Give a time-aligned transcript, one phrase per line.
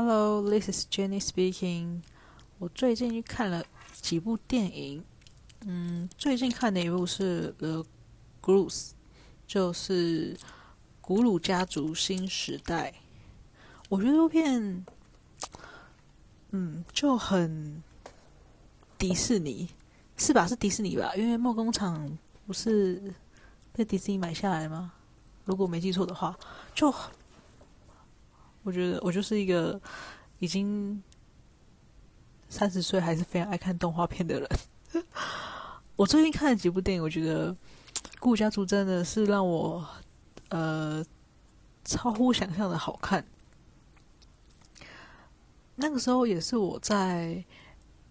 [0.00, 2.02] Hello, this is Jenny speaking.
[2.60, 3.64] 我最近去看了
[4.00, 5.02] 几部电影，
[5.66, 7.84] 嗯，最近看的一部是《The
[8.40, 8.68] Glue》，
[9.44, 10.34] 就是
[11.00, 12.92] 《古鲁家族新时代》。
[13.88, 14.86] 我觉得这部片，
[16.50, 17.82] 嗯，就很
[18.96, 19.68] 迪士尼，
[20.16, 20.46] 是吧？
[20.46, 21.12] 是迪士尼吧？
[21.16, 23.12] 因为梦工厂不是
[23.72, 24.92] 被迪士尼买下来吗？
[25.44, 26.38] 如果没记错的话，
[26.72, 26.94] 就。
[28.68, 29.80] 我觉得我就是一个
[30.40, 31.02] 已经
[32.50, 34.46] 三十岁还是非常爱看动画片的人。
[35.96, 37.50] 我最近看了几部电影，我觉得
[38.20, 39.82] 《顾家族》真的是让我
[40.50, 41.02] 呃
[41.82, 43.24] 超乎想象的好看。
[45.76, 47.42] 那个时候也是我在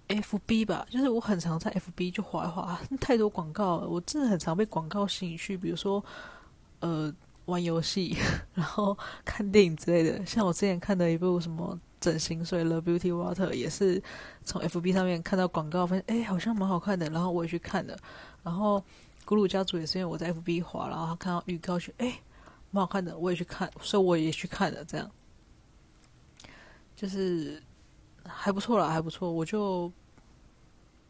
[0.08, 6.04] FB 吧，就是我很常在 FB 就滑一滑， 太多广告了，我真的很常被广告吸引去，比如说
[6.80, 7.14] 呃。
[7.48, 8.16] 玩游戏，
[8.54, 10.26] 然后看电影之类的。
[10.26, 14.04] 像我之前看的一部什么整形水《The Beauty Water》，也是
[14.44, 17.98] 从 FB 上面看到广告，发现哎，好像蛮好看的，然后我也去看了。
[18.44, 18.80] 然后
[19.24, 22.20] 《古鲁家族》也是因为我在 FB 滑，然后看到预告，觉得哎，
[22.72, 24.84] 蛮好看的，我也去看，所以我也去看了。
[24.84, 25.10] 这样
[26.98, 27.64] 就是
[28.26, 29.32] 还不错啦，还不错。
[29.32, 29.90] 我就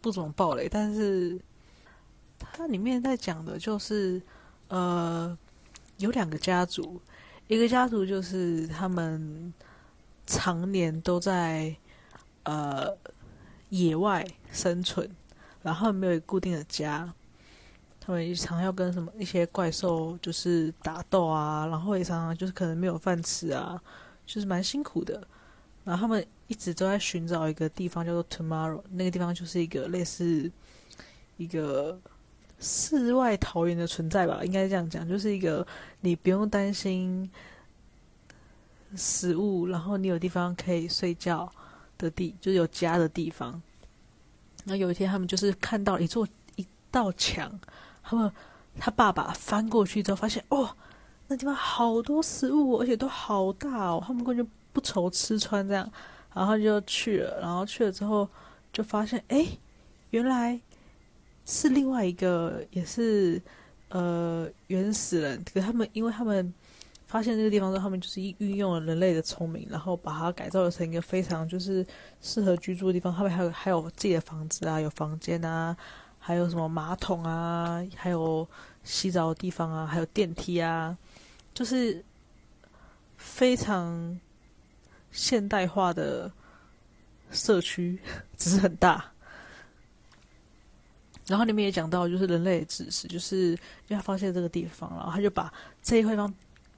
[0.01, 1.39] 不怎么爆雷，但是
[2.39, 4.21] 它里面在讲的就是
[4.67, 5.35] 呃。
[5.97, 7.01] 有两个家族，
[7.47, 9.53] 一个家族就是他们
[10.25, 11.75] 常年都在
[12.43, 12.95] 呃
[13.69, 15.09] 野外生存，
[15.63, 17.11] 然后没有固定的家，
[17.99, 23.81] 他们常要跟什么一些怪兽就是打斗啊，然后也常常就是可能没有饭吃啊，
[24.25, 25.27] 就是蛮辛苦的。
[25.83, 30.51] 然后他们一直都在寻找一个地方叫做 Tomorrow，那个地方就是一个类似
[31.37, 31.99] 一个。
[32.59, 35.65] 世外桃源的存在吧，应该这样讲，就是一个
[36.01, 37.29] 你不用担心
[38.95, 41.47] 食物，然后你有地方可以睡觉
[41.99, 43.61] 的地，就是有家的地方。
[44.63, 47.59] 那有一天，他们就是看到一座一道墙，
[48.01, 48.31] 他们
[48.79, 50.75] 他爸爸翻过去之后，发现哦，
[51.27, 55.87] 那地方好多食物，而且都好大哦，他们根本就不愁吃穿这样，
[56.33, 58.27] 然后就去了，然后去了之后
[58.73, 59.45] 就发现，哎，
[60.09, 60.59] 原来。
[61.47, 63.41] 是另外一个，也是
[63.87, 65.41] 呃原始人。
[65.53, 66.53] 可他们，因为他们
[67.07, 71.87] 发现这个地方之后，他们就是运用了人类的聪明，然后把它改造成一个非常就是
[72.21, 73.15] 适合居住的地方。
[73.15, 75.75] 他们还有还有自己的房子啊，有房间啊，
[76.19, 78.45] 还有什么马桶啊，还有
[78.83, 80.97] 洗澡的地方啊，还有电梯啊，
[81.53, 82.03] 就是
[83.15, 84.19] 非常
[85.13, 86.29] 现代化的
[87.31, 87.97] 社区，
[88.35, 89.13] 只是很大。
[91.27, 93.57] 然后里面也讲到，就是人类的知识，就是因
[93.89, 96.33] 为他发现这个地方，然后他就把这一块方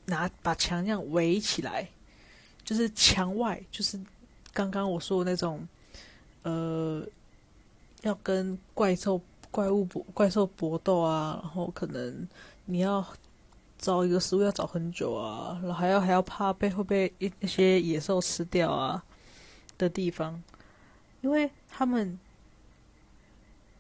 [0.05, 1.87] 拿把墙这样围起来，
[2.63, 3.99] 就是墙外就是
[4.51, 5.67] 刚刚我说的那种，
[6.41, 7.05] 呃，
[8.01, 9.21] 要跟怪兽、
[9.51, 12.27] 怪物搏、怪兽搏斗啊，然后可能
[12.65, 13.05] 你要
[13.77, 19.03] 找一个食物要找很久啊，然后还要还要怕被会被一一些野兽吃掉啊
[19.77, 20.41] 的地方，
[21.21, 22.19] 因为他们。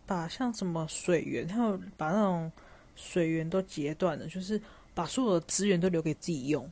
[0.09, 2.51] 把像什么水源，他们把那种
[2.95, 4.59] 水源都截断了，就是
[4.95, 6.67] 把所有的资源都留给自己用，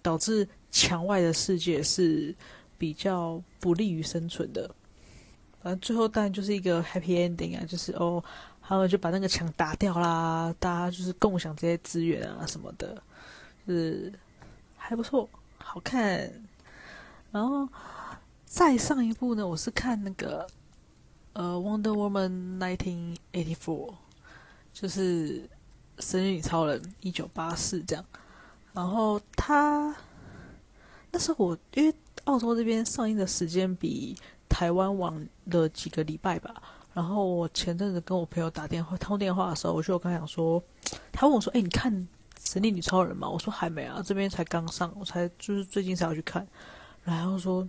[0.00, 2.32] 导致墙外的世界是
[2.78, 4.72] 比较不利于生存的。
[5.60, 8.22] 反正最后当然就是一个 happy ending 啊，就是哦，
[8.62, 13.02] 他们就把那个墙打掉啦，大家就是共享这些资源啊什么的，
[13.66, 14.12] 是
[14.76, 15.28] 还不错，
[15.58, 16.32] 好看。
[17.32, 17.68] 然后
[18.44, 20.46] 再上一部呢，我是看那个。
[21.36, 23.56] 呃，《Wonder Woman 1984》
[24.72, 25.42] 就是
[25.98, 28.02] 《神力女超人》一九八四这样。
[28.72, 29.94] 然后他
[31.10, 34.16] 那时候我因为澳洲这边上映的时间比
[34.48, 36.54] 台湾晚了几个礼拜吧。
[36.94, 40.62] 然后我前阵子跟我朋友打电话通电话的时候，我就有跟他讲说，
[41.12, 41.92] 他问我说：“哎，你看
[42.42, 46.48] 《神力女超人》吗？”我说：“还没啊，这边才刚上，我才就是最近才要去看。”
[47.04, 47.68] 然后说：“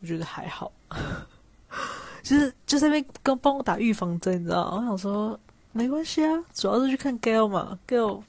[0.00, 0.72] 我觉得还好。”
[2.22, 4.70] 就是就在那边刚帮我打预防针，你知道？
[4.76, 5.38] 我想说
[5.72, 8.22] 没关系啊，主要是去看 Gale 嘛，Gale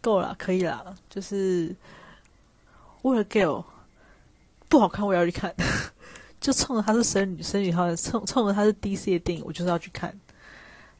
[0.00, 0.84] 够了，可以啦。
[1.10, 1.74] 就是
[3.02, 3.64] 为了 Gale
[4.68, 5.54] 不好看，我要去看。
[6.40, 10.16] 就冲着他是神女，神女好冲冲着他是 DC 的电影，我就是要去看。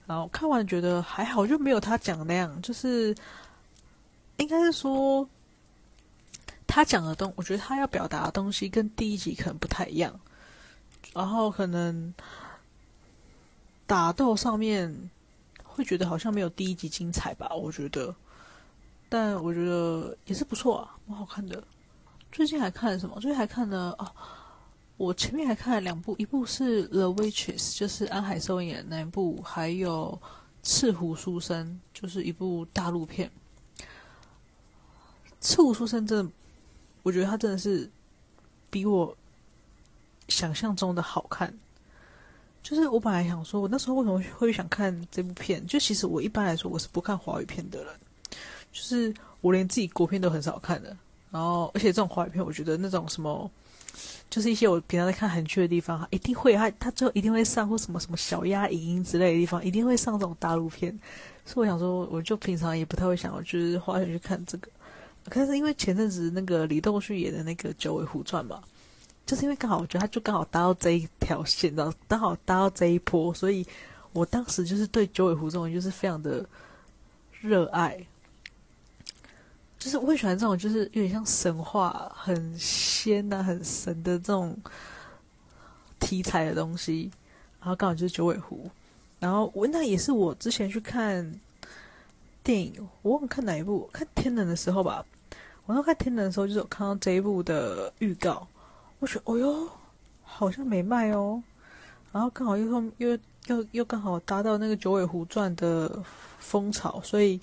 [0.07, 2.61] 然后看完觉得还好，就没有他讲那样。
[2.61, 3.15] 就是
[4.39, 5.29] 应该是说
[6.67, 10.19] 他讲的东，我觉得他要表达的东西跟第一集可能不太一样。
[11.19, 12.15] 然后可能
[13.89, 15.11] 打斗上面
[15.65, 18.15] 会觉得好像没有第一集精彩吧，我觉得，
[19.09, 21.61] 但我觉得也是不错啊，蛮好看的。
[22.31, 23.21] 最近还看了什么？
[23.21, 24.09] 最近还看了哦，
[24.97, 30.17] 我前面还看了两部，一部是《The Waitress》，就是安海瑟薇演的那部，还有
[30.63, 31.67] 《赤狐书生》，
[32.01, 33.29] 就是一部大陆片。
[35.41, 36.33] 《赤狐书生》真的，
[37.03, 37.91] 我觉得他真的是
[38.71, 39.18] 比我
[40.29, 41.53] 想象中的好看。
[42.63, 45.65] 就是我本来想说，我那时候为什么会想看这部片？
[45.67, 47.95] 就其实我一般来说我是不看华语片的人，
[48.73, 50.95] 就是我连自己国片都很少看的。
[51.31, 53.51] 然后，而且这种华语片，我觉得那种什么，
[54.29, 60.91] 就是一些我平常在看韩剧的地方，一定会他他最后一定会上或什么什么小鸭影音之类的地方，一定会上这种大陆片。
[61.47, 64.69] 所以我想说，我就平常也不太会想要就是花钱去看这个。
[65.31, 68.63] 可是因为前阵子那个李栋旭演的那个《九尾狐传》嘛。
[69.29, 73.65] 就是因为刚好，我觉得他就刚好搭到这一条线，然后刚好搭到这一波，所以
[74.15, 76.43] 我当时就是对九尾狐这种就是非常的
[77.39, 78.03] 热爱，
[79.79, 84.57] 就是我会喜欢这种就是有点像神话、很仙呐、很神的这种
[86.01, 87.11] 题材的东西，
[87.61, 88.71] 然后刚好就是九尾狐，
[89.21, 91.39] 然后我那也是我之前去看
[92.43, 95.05] 电影，我忘了看哪一部，看天能的时候吧，
[95.67, 98.49] 我那看天能的时候就是有看到这一部的预告。
[99.01, 99.69] 我觉得：“哦哟，
[100.23, 101.43] 好像没卖哦。”
[102.11, 102.67] 然后刚好又
[102.97, 106.03] 又又又刚好搭到那个《九尾狐传》的
[106.39, 107.39] 风潮，所以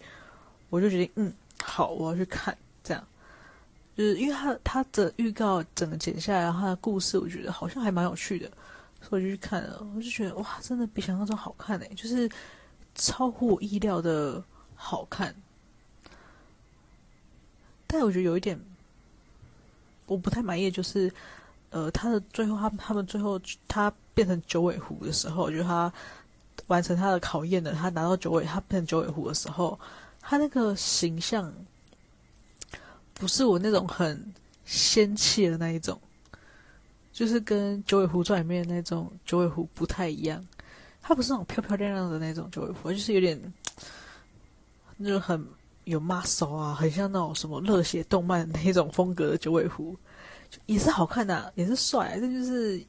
[0.69, 2.57] 我就决定，嗯，好，我要去看。
[2.83, 3.07] 这样，
[3.95, 8.49] 就是因为他他的预告整个剪下来，然后他的故事，我觉得好像还蛮有趣的，
[9.01, 9.87] 所以我就去看了。
[9.95, 12.29] 我就觉得哇，真的比想象中好看诶，就是
[12.95, 14.43] 超乎我意料的
[14.75, 15.33] 好看。
[17.87, 18.59] 但我觉得有一点
[20.07, 21.09] 我不太满意，就是。
[21.75, 23.38] 呃，他的最后，他他们最后
[23.68, 25.92] 他变成九尾狐的时候，就是他
[26.68, 29.77] 完成他的考验了，他拿到九尾，他变成九尾狐的时候，
[30.22, 31.54] 他那个形象
[33.13, 34.33] 不是我那种很
[34.63, 36.00] 仙气的那一种，
[37.12, 40.42] 就是跟《九尾狐传》里面那种九尾狐不太一样，
[41.01, 43.38] 他不是那种漂漂亮亮的那种九尾狐，就是有点
[44.95, 45.45] 那种很
[45.83, 49.94] 有 muscle 啊，很像那种什么热血动漫那种风格的九尾狐。
[50.65, 52.83] 也是好看的、也是帅，这就是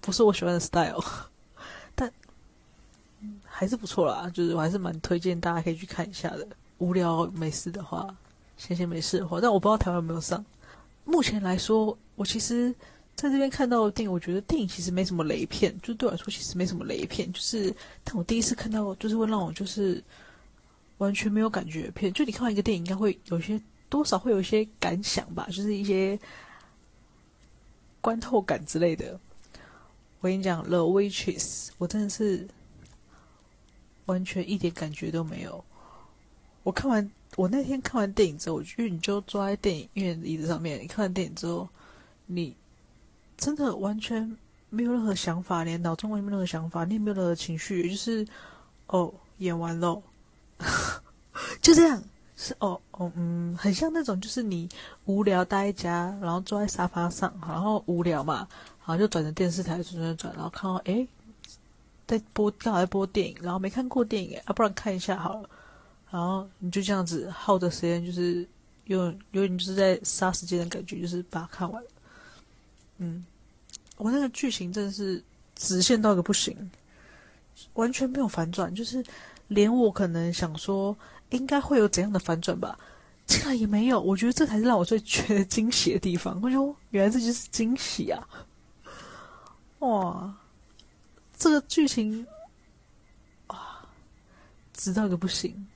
[0.00, 1.04] 不是我喜欢的 style，
[1.94, 2.10] 但
[3.44, 4.30] 还是不错啦。
[4.30, 6.46] 就是我还是蛮推荐大家可以去看一下的。
[6.78, 8.14] 无聊没事的话，
[8.56, 10.44] 闲闲没事的话，但我不知道台湾有没有上。
[11.04, 12.70] 目前来说，我其实
[13.14, 17.32] 在这边看到的电影，我觉得电影其实没什么雷片，就对我来说其实没什么雷片。
[17.32, 20.02] 就是，但我第一次看到，就是会让我就是
[20.98, 22.12] 完全没有感觉片。
[22.12, 23.58] 就你看完一个电影，应该会有些
[23.88, 26.18] 多少会有一些感想吧，就是一些。
[28.06, 29.18] 观透感之类的，
[30.20, 31.40] 我跟你讲，《The Witches》
[31.76, 32.46] 我真的是
[34.04, 35.64] 完全一点感觉都没有。
[36.62, 41.68] 我看完，我那天看完电影之后，我觉得你就坐在电影院椅子上面，你看完电影之后，
[42.26, 42.54] 你
[43.36, 44.36] 真的完全
[44.70, 48.24] 没有任何想法，连脑中完全没有任何想法，你也没有任何情绪，就是
[48.86, 50.00] 哦，演完了，
[51.60, 52.00] 就这样。
[52.38, 54.68] 是哦哦嗯，很像那种，就是你
[55.06, 58.46] 无聊待在家，然后坐在沙发上，然后无聊嘛，
[58.80, 61.08] 然后就转着电视台转转转，然后看到诶，
[62.06, 65.48] 在播刚好在播电影，然后没看过电影啊，不然看一下好了，
[66.10, 68.46] 然后你就这样子耗着时间，就是
[68.84, 71.82] 有有点就是在杀时间的感觉，就是把它看完。
[72.98, 73.24] 嗯，
[73.96, 76.70] 我那个剧情真的是直线到一个不行，
[77.72, 79.02] 完全没有反转，就是
[79.48, 80.94] 连我可能想说。
[81.30, 82.78] 应该会有怎样的反转吧？
[83.26, 86.40] 竟然也没有，我觉得这才是让我最觉得惊喜的地方。
[86.40, 88.28] 我说，原来这就是惊喜啊！
[89.80, 90.32] 哇，
[91.36, 92.24] 这个剧情
[93.48, 93.84] 啊，
[94.72, 95.66] 直到个不行，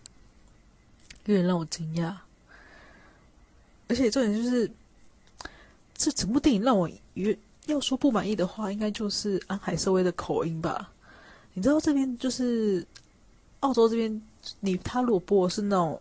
[1.24, 2.14] 有点让我惊讶。
[3.88, 4.70] 而且重点就是，
[5.94, 6.88] 这整部电影让我
[7.66, 10.92] 要说不满意的话，应该就是安海瑟薇的口音吧？
[11.52, 12.86] 你知道这边就是
[13.58, 14.22] 澳洲这边。
[14.60, 16.00] 你他如果播的是那种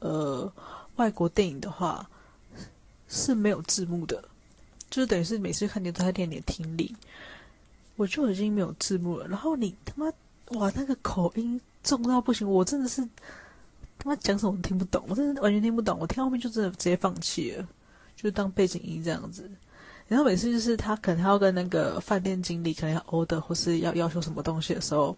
[0.00, 0.52] 呃
[0.96, 2.08] 外国电影的话，
[3.08, 4.22] 是没有字幕的，
[4.90, 6.94] 就是等于是每次看你都在练点听力。
[7.96, 10.06] 我就已经没有字幕了，然后你他妈
[10.58, 13.00] 哇那个口音重到不行，我真的是
[13.98, 15.96] 他妈讲什么听不懂，我真的完全听不懂。
[16.00, 17.68] 我听后面就真的直接放弃了，
[18.16, 19.48] 就当背景音这样子。
[20.08, 25.16] 然后每次就是他可能他要跟那个饭店经理可能要 order 或是要要求什么东西的时候，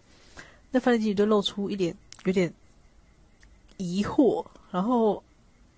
[0.71, 1.95] 那饭店经理就露出一脸。
[2.25, 2.51] 有点
[3.77, 5.23] 疑惑，然后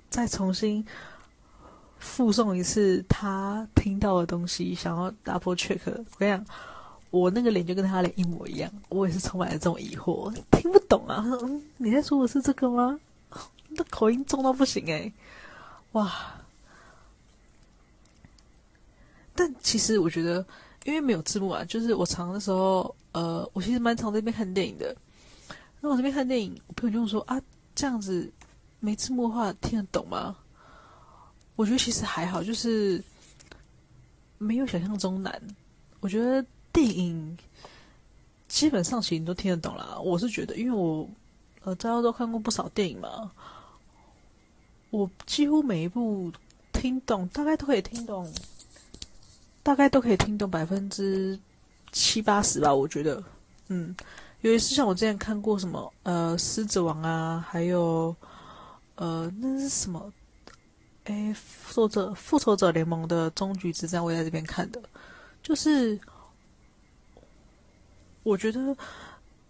[0.09, 0.83] 再重新
[1.99, 5.79] 复诵一次他听到的东西，想要打破 check。
[5.85, 6.45] 我跟你讲，
[7.11, 11.23] 我那个脸就跟他脸一模一样，我也是充满了这种疑惑，听不懂啊！：“，
[11.77, 12.99] 你在说的是这个吗？”
[13.69, 15.13] 那口音重到不行诶、欸，
[15.91, 16.11] 哇！
[19.35, 20.43] 但其实我觉得，
[20.85, 24.95] 因为没有字幕啊，就是我常的时候，呃，我其实蛮常在这边看电影的。
[25.81, 27.41] 那我这边看电影，我朋友就说啊，
[27.73, 28.31] 这样子
[28.79, 30.35] 没字幕的话听得懂吗？
[31.55, 33.03] 我觉得其实还好，就是
[34.37, 35.41] 没有想象中难。
[36.01, 37.37] 我觉得电影
[38.47, 39.99] 基本上其实都听得懂啦。
[39.99, 41.09] 我是觉得，因为我
[41.63, 43.31] 呃大家都看过不少电影嘛，
[44.89, 46.31] 我几乎每一部
[46.71, 48.31] 听懂，大概都可以听懂，
[49.63, 51.37] 大概都可以听懂百分之
[51.91, 52.73] 七八十吧。
[52.73, 53.23] 我觉得，
[53.67, 53.95] 嗯。
[54.41, 58.15] 尤其是像我之前看过什么呃《狮子王》啊，还有
[58.95, 60.13] 呃那是什么？
[61.03, 64.81] 哎，复仇者复仇者联盟的终局之战，我也在这边看的。
[65.43, 65.99] 就是
[68.23, 68.73] 我觉得，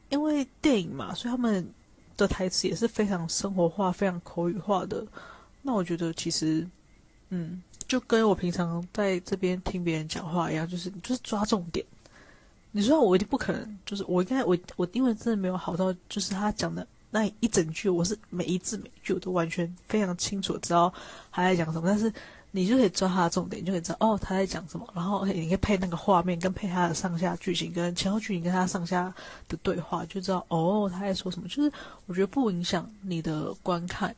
[0.10, 1.72] 因为电影嘛，所以他们
[2.18, 5.06] 的台词也是非常生活化、非常口语化的。
[5.62, 6.68] 那我觉得其实，
[7.30, 11.86] 嗯，就跟我平常在这边听别人讲话一样，就是就是抓重点。
[12.72, 20.94] 你说我一定不可能，就是我应该我我因为真的没有好到，就是他讲的那一整句，我是每一字每一句我都完全非常清楚知道
[21.32, 21.88] 他在讲什么。
[21.88, 22.14] 但是
[22.52, 29.12] 你就可以抓他的重点，你就可以知道哦他在讲什么，然后你可以配那个画面，跟配他的上下剧情，跟前后剧情跟他上下
[29.48, 31.48] 的对话，就知道哦他在说什么。
[31.48, 31.72] 就是
[32.06, 34.16] 我觉得不影响你的观看，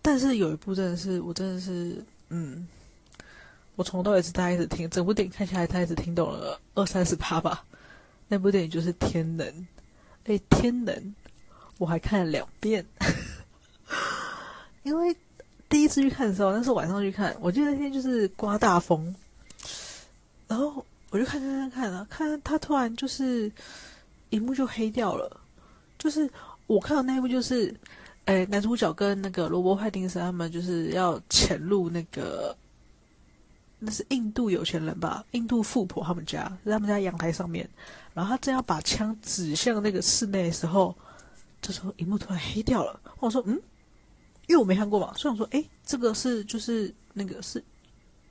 [0.00, 2.68] 但是有一部真的是我真的是嗯。
[3.76, 7.62] 我从头到尾是大概一直听，整部电影看下来，他一直听懂了二三十趴吧。
[8.26, 9.46] 那部电影就是《天能》，
[10.24, 10.94] 哎，《天能》
[11.76, 12.84] 我还看了两遍，
[14.82, 15.14] 因为
[15.68, 19.14] 第一次去看的时候，那是晚上去看，我记得那天就是刮大风，
[20.48, 23.52] 然后我就看看看看啊，看他突然就是
[24.30, 25.40] 荧幕就黑掉了，
[25.98, 26.28] 就是
[26.66, 27.72] 我看到那一部就是，
[28.24, 32.56] 哎，男主角跟那个罗伯·派丁森他们就是要潜入那个。
[33.78, 35.24] 那是印度有钱人吧？
[35.32, 37.68] 印度富婆他们家，在他们家阳台上面。
[38.14, 40.96] 然后他正要把枪指向那个室内的时候，
[41.60, 42.98] 这时候荧幕突然黑掉了。
[43.18, 43.52] 我说：“嗯，
[44.46, 47.62] 因为我没看过嘛，所以我说：‘哎，这个是就是那个是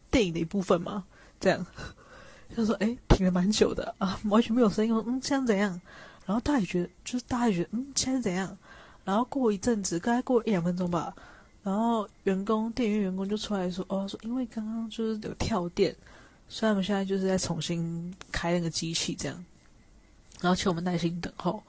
[0.10, 1.06] 电影的一部分吗？’
[1.40, 1.64] 这样，
[2.56, 5.80] 他说：‘哎，停了蛮久的啊，完全没有声音。’嗯，现在怎样？
[6.26, 8.58] 然后大家也觉得，就是大家也觉得，嗯，现在怎样？
[9.04, 11.14] 然后过一阵子，大概过一两分钟吧。”
[11.66, 15.96] 然后员工，电影院员工就出来说：“哦，说因为刚刚就是有跳电，
[16.48, 19.46] 所以我们现在就是在重新开那个机器这样。
[20.42, 21.64] 然后请我们耐心等候，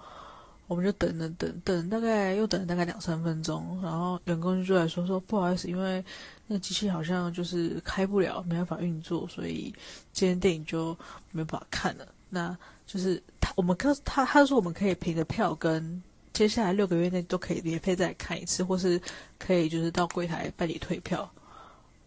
[0.67, 3.81] 我们就等了等等，大概又等了大概两三分钟。
[3.83, 6.05] 然后员工就出来说：说不好意思，因为
[6.47, 9.75] 那个机器好像就是开不了，没办法运作，所以
[10.13, 10.95] 今天电影就
[11.33, 12.07] 没办法看了。
[12.29, 12.55] 那
[12.87, 16.03] 就是他，我们跟他，他说我们可以凭着票跟。”
[16.37, 19.01] 接下来六个月内都可以免费再看一次，或是
[19.39, 21.27] 可以就是到柜台办理退票。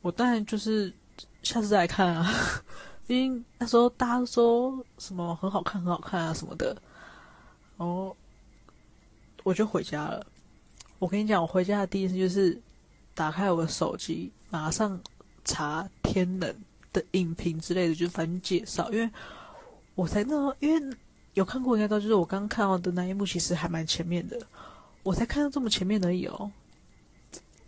[0.04, 0.94] 我当然就是
[1.42, 2.32] 下次再来看啊，
[3.08, 6.80] 因为那时候大家都说什么很好看、很好看啊什么的，
[7.76, 8.16] 然后
[9.42, 10.24] 我就回家了。
[11.00, 12.56] 我跟你讲，我回家的第一次就是
[13.16, 15.02] 打开我的手机，马上
[15.44, 16.48] 查《天能》
[16.94, 19.10] 的影评之类的，就反正介绍，因为
[19.96, 20.98] 我才那因为。
[21.40, 24.38] 有看过应该知道，就是我刚刚看到的那一幕，其实还蛮前面的。
[25.04, 26.52] 我才看到这么前面而已哦，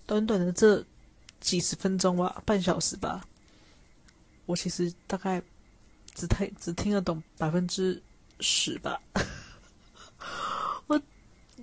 [0.05, 0.83] 短短的这
[1.39, 3.25] 几十分钟吧，半小时吧，
[4.45, 5.41] 我其实大概
[6.13, 8.01] 只太只听得懂百分之
[8.41, 8.99] 十吧。
[10.87, 11.01] 我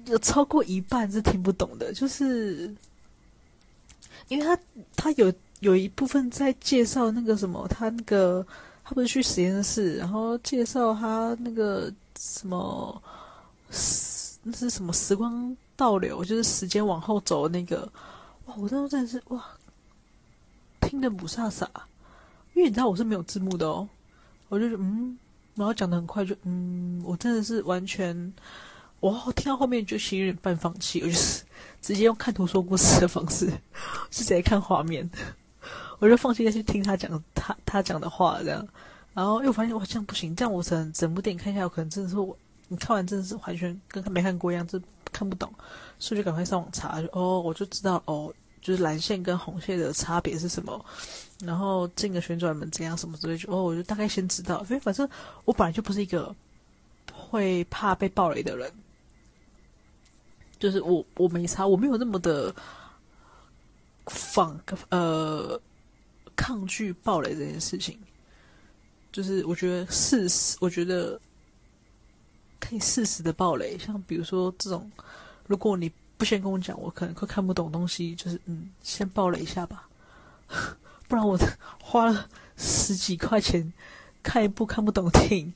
[0.07, 2.75] 有超过一半是听不懂的，就是
[4.29, 4.59] 因为他
[4.97, 8.47] 他有有一部分在介绍那个什么，他那个。
[8.89, 13.03] 他不是去实验室，然后介绍他那个什么，
[14.43, 17.87] 那是什么时光倒流，就是时间往后走的那个。
[18.47, 19.45] 哇，我当时真的是哇，
[20.81, 21.69] 听得雾煞煞，
[22.55, 23.87] 因为你知道我是没有字幕的哦，
[24.49, 25.19] 我就嗯，
[25.55, 28.33] 然后讲的很快就嗯，我真的是完全，
[29.01, 31.45] 我听到后面就心有点半放弃，我就是
[31.83, 33.53] 直接用看图说故事的方式，
[34.11, 35.11] 是直接看画面。
[36.01, 38.67] 我就放弃再去听他讲他他讲的话这样，
[39.15, 42.37] 然后又发现哇这样不行，这样我整整部电影看下来，我可能真的是我
[42.69, 45.53] 你看完真的是完全跟没看过一样，就看不懂，
[45.99, 50.85] 所以就赶快上网查，哦我就知道哦，就是蓝线跟红线的差别是什么，
[51.41, 55.09] 然后进个旋转门怎样什么之类，就哦我就大概先知道，因为反正
[55.47, 56.33] 我本来就不是一个
[57.13, 58.73] 会怕被暴雷的人，
[60.61, 62.55] 就是我我没差，我没有那么的
[64.07, 64.57] 放
[64.91, 65.61] 呃。
[66.39, 67.99] 抗拒暴雷这件事情，
[69.11, 71.21] 就是我觉得事实，我觉得
[72.61, 73.77] 可以适时的暴雷。
[73.77, 74.89] 像比如说这种，
[75.49, 78.15] 如果你不先跟我讲，我可能会看不懂东西。
[78.15, 79.89] 就是嗯，先暴雷一下吧，
[81.09, 81.37] 不然我
[81.83, 83.73] 花了十几块钱
[84.23, 85.53] 看一部看不懂的电影，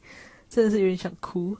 [0.51, 1.57] 真的是有点想哭。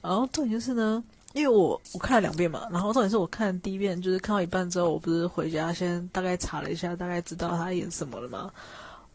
[0.00, 8.50] 然后重点就是呢，因为我我看了两遍嘛，然后重点是我看第一遍就是看到一半之后，我不是回家先大概查了一下，大概知道他演什么了吗？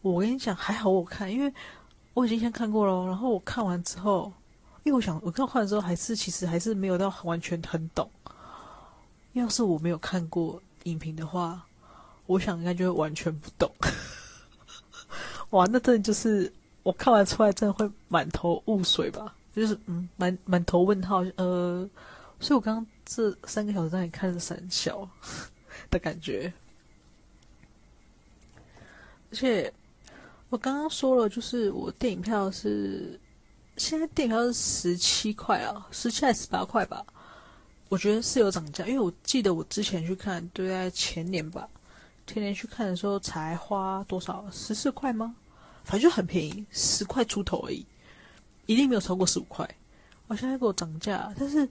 [0.02, 1.52] 我跟你讲，还好我看，因为
[2.14, 3.08] 我已经先看过了。
[3.08, 4.32] 然后我看完之后，
[4.84, 8.10] 因为我想我看完之后还是其实还是没有到完全很懂。
[9.34, 11.64] 要是我没有看过影评的话，
[12.28, 13.72] 我想应该就会完全不懂。
[15.50, 16.52] 哇，那真的就是
[16.84, 19.34] 我看完出来真的会满头雾水吧？
[19.56, 21.88] 就是嗯，满满头问号，呃，
[22.40, 25.08] 所以我刚刚这三个小时在看着三小
[25.92, 26.52] 的感觉，
[29.32, 29.72] 而且
[30.50, 33.20] 我刚刚说了，就是我电影票是
[33.78, 37.06] 现在电影票是十七块啊，十七还是十八块吧？
[37.90, 41.70] 我觉得是有涨价，因为我记得我之前去看，对，在前年吧，
[42.26, 44.44] 前年去看的时候才花多少？
[44.52, 45.36] 十四块吗？
[45.84, 47.86] 反正就很便宜，十块出头而已。
[48.66, 49.68] 一定没有超过十五块，
[50.28, 51.68] 我现在给我涨价，但是，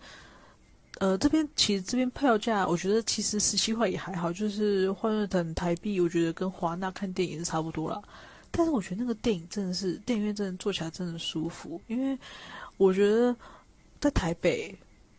[0.98, 8.00] 呃，这边其实这边票价，我觉得其实十七块也还好，就是换算成台币，我觉得跟华纳看电影是差不多啦。
[8.50, 12.18] 但是我觉得那个电影真的是电影院真的坐起来真的舒服，因为
[12.76, 13.34] 我觉得
[13.98, 14.76] 在台北，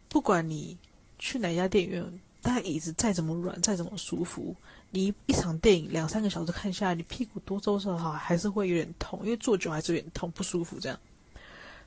[0.08, 0.78] 不管你
[1.18, 4.56] 去哪家电影院，大家椅子再怎么软，再怎么舒服，
[4.92, 11.00] 你一场电影两三个小时看下来，你屁股多多少少还是会有点痛，因为坐久还是有点痛，不舒服这样。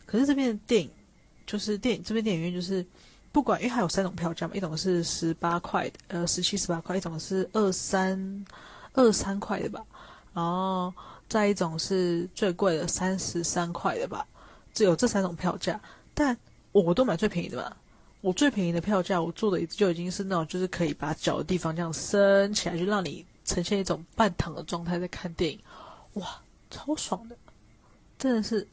[0.07, 0.89] 可是这边的电影，
[1.45, 2.87] 就是电影这边电影院就是，
[3.33, 8.47] 不管因为它有三种票价嘛，一种是十八块的，呃，十七、十八块，一种是二三
[8.93, 9.85] 二三块的吧，
[10.33, 10.95] 然后
[11.29, 14.25] 再一种是最贵的三十三块的吧，
[14.73, 15.81] 只有这三种票价。
[16.15, 16.37] 但
[16.71, 17.77] 我都买最便宜的嘛，
[18.21, 25.61] 我最便宜的票价，我坐的椅子就已经是那种就是可以把脚的地方这样伸起来，就让你呈现一种半躺的状态在看电影，
[26.15, 27.37] 哇，超爽的，
[28.17, 28.67] 真的是。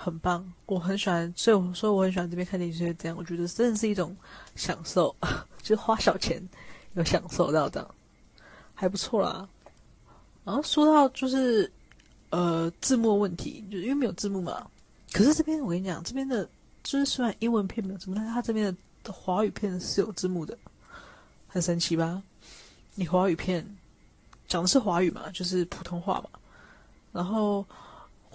[0.00, 4.16] 很棒，我很喜欢，所以我说我很喜欢这边看电影，就是这样，我觉得真的是一种
[4.54, 5.14] 享受，
[5.60, 6.40] 就是花小钱
[6.94, 7.86] 有享受到的，
[8.76, 9.48] 还不错啦。
[10.44, 11.70] 然后说到就是
[12.30, 14.64] 呃字幕问题，就因为没有字幕嘛。
[15.12, 16.48] 可是这边我跟你讲，这边的
[16.84, 20.56] 就是虽然英文片没有字幕，但是它这边的华语片是有字幕的，
[21.48, 22.22] 很神奇吧？
[22.94, 23.66] 你华语片
[24.46, 26.30] 讲的是华语嘛，就是普通话嘛，
[27.12, 27.66] 然后。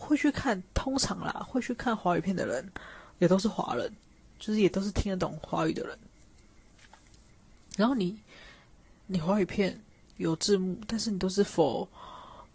[0.03, 2.69] 会去看，通常啦，会去看华语片的人，
[3.19, 3.91] 也都是华人，
[4.37, 5.97] 就是也都是听得懂华语的人。
[7.77, 8.19] 然后你，
[9.07, 9.81] 你华语片
[10.17, 11.87] 有字幕，但是你都是否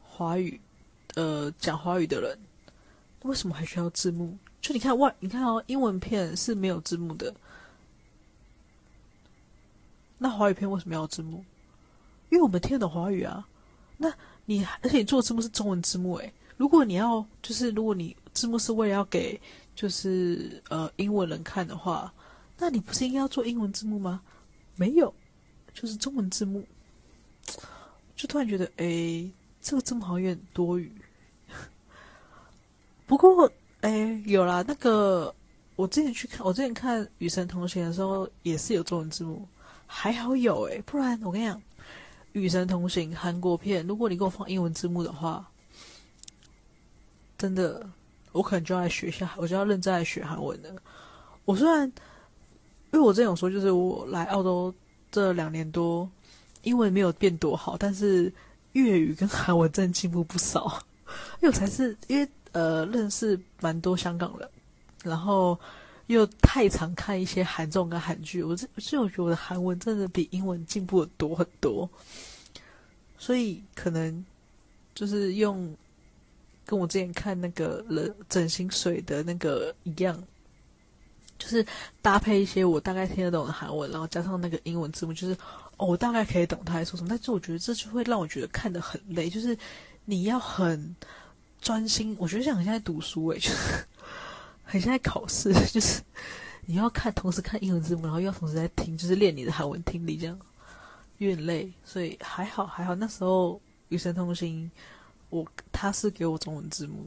[0.03, 0.61] 华语，
[1.15, 2.39] 呃，讲华语的人，
[3.23, 4.37] 为什么还需要字幕？
[4.61, 7.35] 就你看外，你看哦，英文片是没有字幕的，
[10.19, 11.45] 那华语片为什么要字幕？
[12.29, 13.49] 因为我们听得懂华语啊。
[13.97, 14.13] 那
[14.45, 16.33] 你，而且你做的字幕是中文字幕，诶。
[16.59, 19.41] 如果你要，就是如果你字幕是为了要给，
[19.77, 22.13] 就是呃英文人看的话，
[22.59, 24.21] 那你不是应该要做英文字幕吗？
[24.75, 25.15] 没有，
[25.73, 26.65] 就是中文字幕。
[28.17, 30.93] 就突然觉得，哎，这个字幕好像有点多余。
[33.07, 33.49] 不过，
[33.83, 35.33] 哎，有啦，那个
[35.77, 39.47] 我之前去看，我之前看《与神同行》的时候，也是有中文字幕，
[39.87, 41.57] 还好有哎，不然我跟你讲，
[42.33, 45.49] 《与神同行》韩国片，如果你给我放英文字幕的话。
[47.39, 47.89] 真的，
[48.33, 50.71] 我可能就要来学一下，我就要认真来学韩文了。
[51.45, 51.87] 我虽然，
[52.93, 54.75] 因为我之前有说，就是我来澳洲
[55.13, 56.11] 这两年多，
[56.63, 58.31] 英文没有变多好，但是
[58.73, 60.83] 粤语跟韩文真的进步不少。
[61.41, 64.49] 因为我才是因为呃认识蛮多香港人，
[65.05, 65.57] 然后
[66.09, 71.89] 又太常看一些韩综跟韩剧，我这所以我觉得我的韩文真的比英文进步的多很多。
[73.17, 74.27] 所以可能
[74.93, 75.73] 就是用。
[76.69, 80.23] 跟我之前看那个了整形水的那个一样，
[81.39, 81.65] 就是
[82.03, 85.35] 搭配一些我大概听得懂的韩文，然后加上那个英文字幕，就是
[85.79, 87.09] 哦，我大概可以懂他在说什么。
[87.09, 89.57] 但是我觉得这就会让我觉得看得很累，就是
[90.05, 90.95] 你要很
[91.63, 92.15] 专心。
[92.19, 93.57] 我觉得像很像在读书诶，就是
[94.63, 96.03] 很像在考试， 就是
[96.67, 100.39] 你要看，同时看英文字幕，然后又要同时在听，就是练你的韩文听力，这样
[101.17, 101.73] 有点累。
[101.83, 104.71] 所以还好还好，那时候与神同行。
[105.31, 107.07] 我他是给我中文字幕，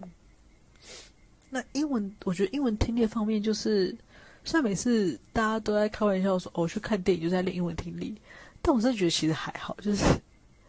[1.50, 3.96] 那英文我觉得英文听力方面就是，
[4.44, 8.16] 虽然每次大家都在开玩笑说，哦，去看电影就在练英文听力，
[8.62, 10.06] 但我真的觉得其实还好，就是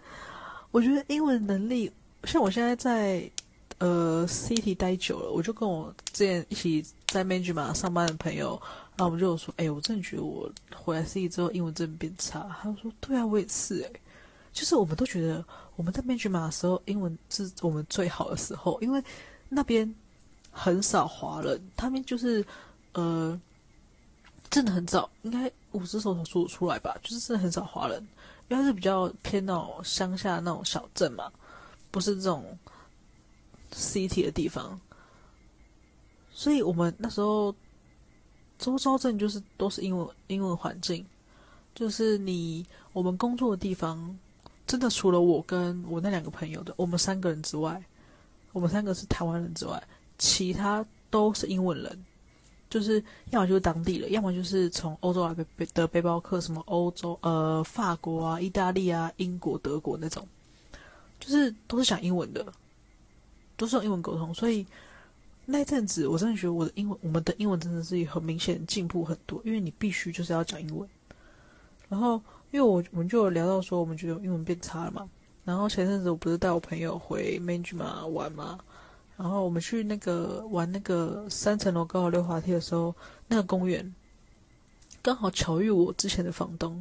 [0.73, 1.93] 我觉得英文能力，
[2.25, 3.31] 像我现在在
[3.79, 8.61] 呃 City 待久了，我就跟我之前一起在 Management 上班的朋友，
[8.97, 13.91] 然后我们就说，哎，我真的觉得我回来 City 之后英文真的变差，他说，对啊，我也是，哎，
[14.53, 15.45] 就是我们都觉得
[15.83, 19.03] 我们在 Manjimup 的时候，英文是我们最好的时候，因为
[19.49, 19.92] 那边
[20.53, 22.47] 很少华人，他们就是
[22.92, 23.37] 呃，
[24.49, 28.01] 真的很早，应该五十手数出来吧，就是真的很少华人，
[28.47, 31.29] 因为是比较偏那种乡下那种小镇嘛，
[31.90, 32.57] 不是这种
[33.73, 34.81] city 的地方，
[36.31, 37.53] 所以我们那时候。
[38.59, 41.05] 周遭镇就是都是英文英文环境，
[41.75, 44.16] 就是你我们工作的地方，
[44.66, 47.83] 真的除了我跟我那两个朋友的，我们三个人之外，
[48.53, 49.83] 我们三个是台湾人之外，
[50.18, 52.05] 其他都是英文人，
[52.70, 55.35] 就是要么就是当地的，要么就是从欧洲来
[55.75, 60.27] 的背包客，什么欧洲呃法国啊、意大利啊、英国、德国那种，
[61.20, 62.46] 就是都是讲英文的，
[63.57, 64.66] 都是用英文沟通，所以。
[65.44, 70.88] 那阵子，我真的觉得我的英文，我们的英文真的是很明显进步很多，因为你必须就是要讲英文。
[71.88, 72.22] 然后，
[72.53, 75.09] 因为我我们就有聊到说，我们觉得英文变差了嘛。
[75.45, 78.57] 然后前阵子我不是带我朋友回 Mange 嘛玩嘛，
[79.17, 82.95] 然后我们去那个玩那个三层楼高的溜滑梯的时候，
[83.27, 83.93] 那个公园
[85.03, 86.81] 刚好巧遇我之前的房东，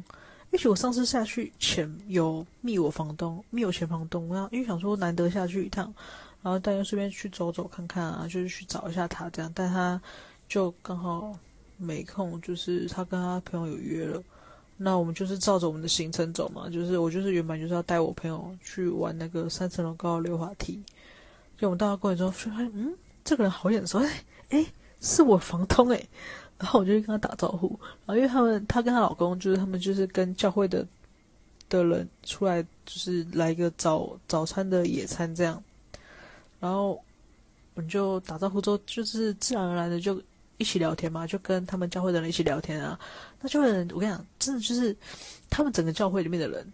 [0.52, 5.92] 也许我上次下去前有密我房东，密我前房东，然后因为想说难得下去一趟。
[6.42, 10.00] 然后大家顺便去走走看看啊，就是去找一下他这样，但他
[10.48, 11.32] 就刚好
[11.76, 14.22] 没空，就是他跟他朋友有约了。
[14.76, 20.82] 那我们就是照着我们的行程走嘛，就是我就是原本就是要带我朋友去玩那个三层楼高的溜滑梯。
[21.56, 22.92] 就我们到了过程中，发现嗯，
[23.24, 24.66] 这个人好眼熟，哎哎，
[25.00, 26.08] 是我房东哎。
[26.58, 30.86] 然后我就跟他打招呼，然后因为他们他跟他老公就是他们就是跟教会的
[31.68, 35.60] 的人出来，就是来一个早早餐的野餐这样。
[36.60, 36.92] 然后
[37.74, 40.22] 我们就打招呼之后，就是自然而然的就
[40.62, 42.98] 一起聊天嘛，就跟他们教会的人一起聊天啊。
[43.40, 44.96] 那教会人，我跟你讲，真的就是
[45.50, 46.72] 他们整个教会里面的人，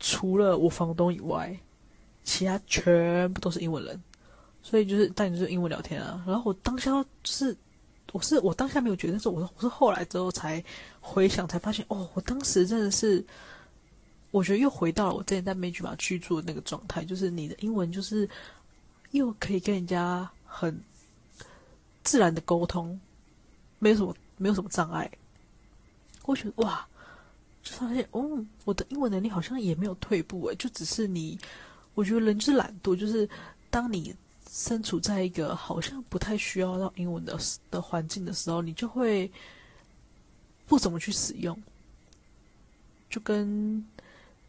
[0.00, 1.56] 除了我房东以外，
[2.24, 4.02] 其他全部都是英文人，
[4.62, 6.24] 所以就是带你就是英文聊天啊。
[6.26, 7.56] 然后我当下就是，
[8.12, 10.64] 我是我当下没有觉得，但是我我是后来之后才
[11.00, 13.24] 回想，才发现哦，我当时真的是，
[14.30, 18.28] 我觉得又回到了我之前在美剧嘛居住的那个状态，就是你的英文就是。
[19.12, 20.78] 又可以跟人家很
[22.04, 23.00] 自然的沟通，
[23.78, 25.10] 没有什么没有什么障碍。
[26.24, 26.86] 我觉得哇，
[27.62, 31.38] 就发现哦，我的英文能力好像也没有退步诶，就只是你，
[31.94, 33.28] 我觉得人就是懒惰，就是
[33.70, 34.14] 当你
[34.50, 37.38] 身处在一个好像不太需要到英文的
[37.70, 39.30] 的环境的时候，你就会
[40.66, 41.56] 不怎么去使用，
[43.08, 43.84] 就跟。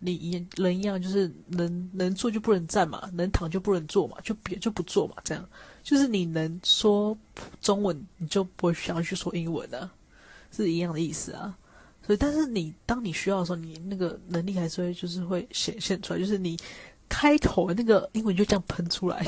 [0.01, 5.45] 你一人一样，就是能能坐就不能站嘛，能躺就不能坐嘛，就别就不坐嘛，这样
[5.83, 7.17] 就是你能说
[7.61, 9.91] 中文，你就不会想要去说英文啊，
[10.51, 11.57] 是一样的意思啊。
[12.05, 16.57] 所以，但是你当你需要的时候，你那个能力还是会就是会显现出来，就是你
[17.07, 19.25] 开口的那个英文就这样喷出来，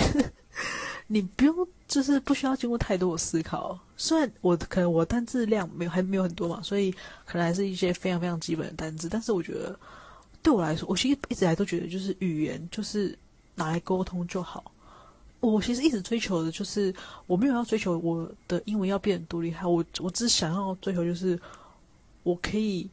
[1.08, 3.78] 你不用就是不需要经过太多的思考。
[3.98, 6.92] 虽然我可能我单字量没有还没有很多嘛，所以
[7.26, 9.78] 可能还是一些非常非常基本的单字，但是我觉得。
[10.44, 13.18] 对我来说，我其实一直来都觉得，就是语言就是
[13.56, 14.64] 拿来沟通就好。
[15.40, 16.94] 我其实一直追求的就是，
[17.26, 21.40] 我没有要追求我的英文要变多厉害，我我只想要追求就是，
[22.22, 22.88] 我可以，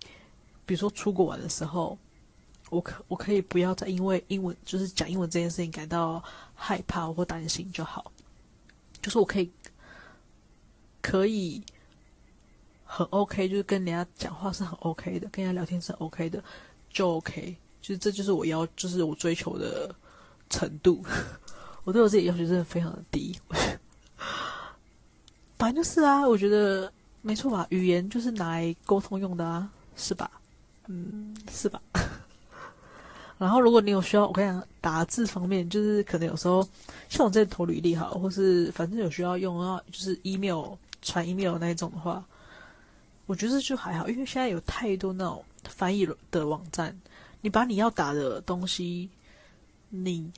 [0.65, 1.99] 比如说出国玩的时候，
[2.71, 6.23] 我可我可以不要再因为英文就是讲英文这件事情感到
[6.55, 8.11] 害怕或担心就好，
[9.03, 9.51] 就是我可以
[11.03, 11.63] 可以
[12.85, 16.43] 很 OK，就是跟人家讲话是很 OK 的，跟人家聊天是很 OK 的。
[16.91, 19.95] 就 OK，就是这就是我要，就是我追求的
[20.51, 21.05] 程度。
[21.85, 23.39] 我对我自己要求真的非常的低。
[25.57, 27.67] 反正就是啊，我觉得没错吧？
[27.71, 30.31] 语言就是拿来沟通用的啊，是吧？
[30.87, 31.81] 嗯，是吧？
[33.39, 36.67] 然后如果你有需要，我跟你讲，打字方面，就是可能有时候
[37.09, 42.25] 像我这投履历好，或是反正有需要用啊，就是 email 传 email 那一种的话，
[43.27, 45.45] 我觉得就还好，因为现在有太多那种。
[45.65, 46.99] 翻译的网站，
[47.41, 49.09] 你把你要打的东西，
[49.91, 50.31] 你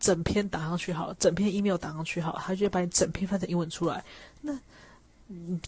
[0.00, 4.04] 整篇打上去好，整篇 email 打上去好了，他就会把你整篇翻成英文出来。
[4.40, 4.58] 那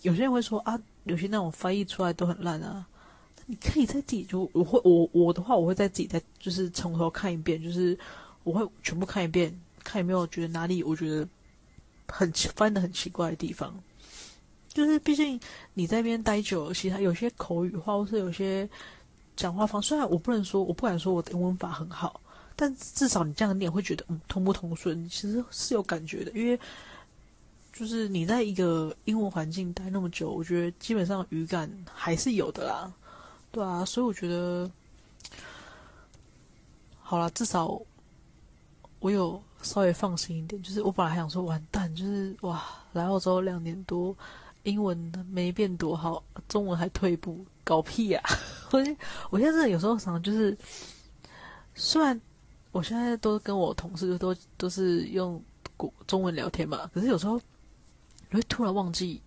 [0.02, 2.86] 有些人会说啊，有些那种翻译出来都很烂啊。
[3.46, 7.96] 你可以在自己就我会我我的话，我会在自己再就是从头看一遍，就是
[8.42, 11.26] 我会全部看一遍，看有没有觉得哪里我觉得
[12.08, 13.72] 很翻的很奇怪的地方。
[14.76, 15.40] 就是，毕竟
[15.72, 18.68] 你在那边待久了，其他有些口语化，或是有些
[19.34, 22.20] 讲话方式，虽然我不能说，我不敢说我的英文法很好，
[22.54, 26.30] 但至少你这样念会觉得，嗯，通不通顺，其实是有感觉的。
[26.32, 26.60] 因为
[27.72, 32.92] 就是你在一个英文环境待那么久，我觉得基本上语感还是有的啦，
[33.50, 34.70] 对啊，所以我觉得
[37.00, 37.80] 好了，至少
[39.00, 40.62] 我有稍微放心一点。
[40.62, 42.62] 就是我本来还想说，完蛋，就是哇，
[42.92, 44.14] 来澳洲两年多，
[44.66, 44.96] 英文
[45.30, 48.30] 没变多好，中文还退步，搞屁呀、啊！
[48.72, 48.80] 我
[49.30, 50.56] 我现在真的有时候常常就是，
[51.74, 52.20] 虽然
[52.72, 55.40] 我现在都跟我同事都都是用
[55.76, 57.40] 国中文聊天嘛，可是有时候
[58.28, 59.22] 你会突然忘记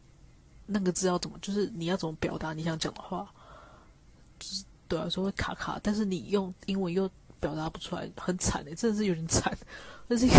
[0.65, 3.27] 那个字要怎么，就是你要怎么表达你想讲的话。
[4.39, 9.57] 就是对我来说会卡卡，但是你用英文又表达不出来，很惨诶，真的是有点惨。
[10.09, 10.35] 这是一个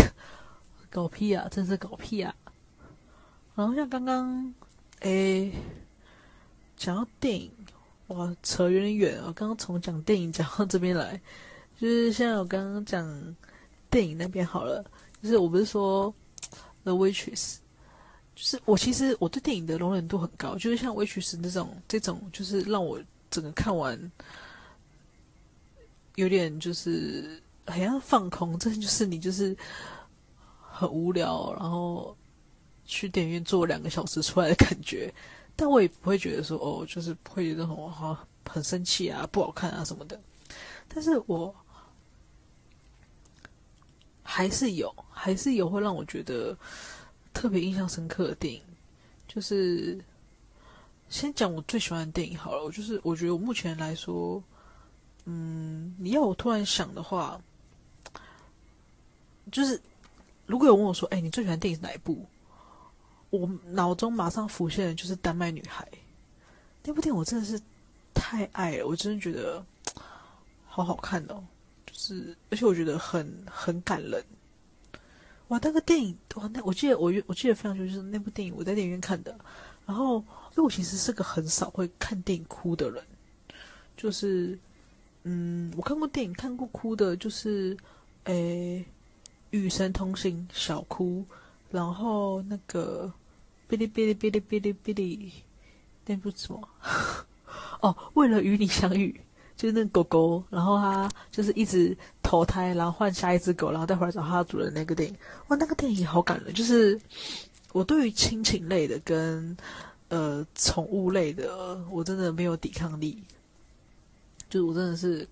[0.89, 2.35] 搞屁啊，真是搞屁啊！
[3.55, 4.53] 然后像刚刚
[5.01, 5.51] 诶
[6.75, 7.51] 讲到电影，
[8.07, 9.31] 哇，扯有点远啊！
[9.35, 11.21] 刚刚从讲电影讲到这边来，
[11.79, 13.35] 就是像我刚刚讲
[13.89, 14.83] 电影那边好了，
[15.21, 16.11] 就是我不是说
[16.83, 17.57] The Waitress，
[18.35, 22.99] 就是我其实我对电影的容忍度很高，就是像 Waitress 这种这种，就是让我。
[23.31, 24.11] 整个看完，
[26.15, 29.55] 有点就是好像放空，这就是你就是
[30.59, 32.13] 很无聊，然后
[32.85, 35.13] 去电影院坐两个小时出来的感觉。
[35.55, 40.19] 但我也不会觉得说哦，就是不会有那种哈很生气啊、不好看啊什么的。
[40.87, 41.53] 但是我
[44.23, 46.57] 还是有，还是有会让我觉得
[47.33, 48.61] 特别印象深刻的电影，
[49.27, 50.03] 就是。
[51.09, 54.41] 先讲我最喜欢的电影好了，我就是我觉得我目前来说，
[55.25, 57.37] 嗯，你要我突然想的话，
[59.51, 59.77] 就是
[60.45, 62.25] 如果有问我说，哎，你最喜欢电影是哪一部？
[63.31, 65.83] 我脑中马上浮现的就是《丹麦女孩》
[66.83, 67.59] 那部电影，我真的是
[68.13, 69.65] 太爱了，我真的觉得
[70.67, 71.43] 好好看哦，
[71.85, 74.23] 就是而且我觉得很很感人。
[75.47, 79.35] 哇，那个电影哇，那我记得我我记得非常清楚，就是那部电影我在电影院看的，
[79.87, 80.23] 然后。
[80.53, 83.01] 因为我其实是个很少会看电影哭的人，
[83.95, 84.59] 就是，
[85.23, 87.77] 嗯，我看过电影看过哭的，就是，
[88.25, 88.85] 诶，
[89.51, 91.25] 《与神同行》小哭，
[91.69, 93.09] 然后那个
[93.71, 95.31] 哔哩哔哩哔哩哔哩哔哩，
[96.05, 96.67] 那部什么？
[97.79, 99.17] 哦，为了与你相遇，
[99.55, 105.15] 就是那个狗狗，然后它就是一直投胎，然后换下一只狗，然后再回来找它的主人那个电影。
[105.47, 106.99] 哇，那个电影好感人，就是
[107.71, 109.55] 我对于亲情类的跟。
[110.13, 113.23] 呃，宠物类的我真的没有抵抗力，
[114.49, 115.25] 就我真的是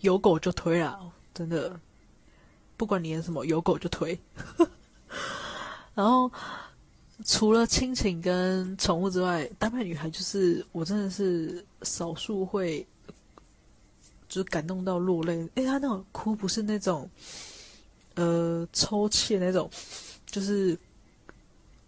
[0.00, 0.98] 有狗就推啦，
[1.34, 1.78] 真的，
[2.78, 4.18] 不管你演什么，有狗就推。
[5.94, 6.30] 然后
[7.24, 12.86] 除了亲情跟宠物之外，丹麦女孩就是我真的是少数会
[14.28, 15.48] 就是感动到落泪。
[15.54, 17.08] 诶，她那种哭不是那种
[18.14, 19.70] 呃抽泣那种，
[20.26, 20.78] 就是。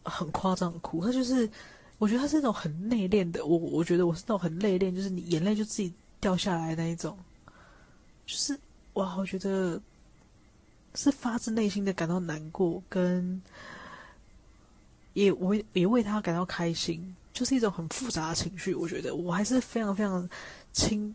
[0.09, 1.51] 很夸张的哭，她就是，
[1.99, 3.45] 我觉得她是那种很内敛的。
[3.45, 7.19] 我我觉得我是那种很内敛，就是你眼泪就自己掉下来那一种，
[8.25, 8.57] 就是
[8.93, 9.81] 哇，我觉得
[10.95, 13.43] 是发自内心的感到难过，跟
[15.17, 18.75] 也为也为他感到开心，就是一种很复杂的情绪。
[18.75, 20.29] 我觉得我还是非常非常
[20.75, 21.15] 清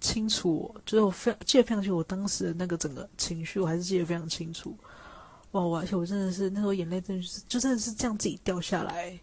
[0.00, 4.72] 清楚，就是我非常记得非常清楚我当时的那个整个情绪，我还是记得非常清楚。
[5.50, 5.62] 哇！
[5.80, 9.18] 而且我真的是那时候眼泪真的是就真的是这样自己掉下来，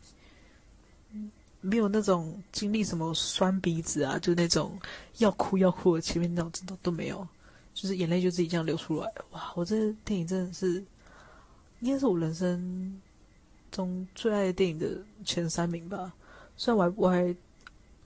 [1.62, 4.78] 没有那种经历什么酸鼻子啊，就那种
[5.20, 7.26] 要哭要哭的前面那种真的都没有，
[7.74, 9.10] 就是眼泪就自己这样流出来。
[9.32, 9.54] 哇！
[9.56, 10.84] 我这电影真的是
[11.80, 13.00] 应该是我人生
[13.78, 14.90] 中最爱电影的
[15.24, 16.12] 前三名吧，
[16.58, 17.36] 虽然我还我还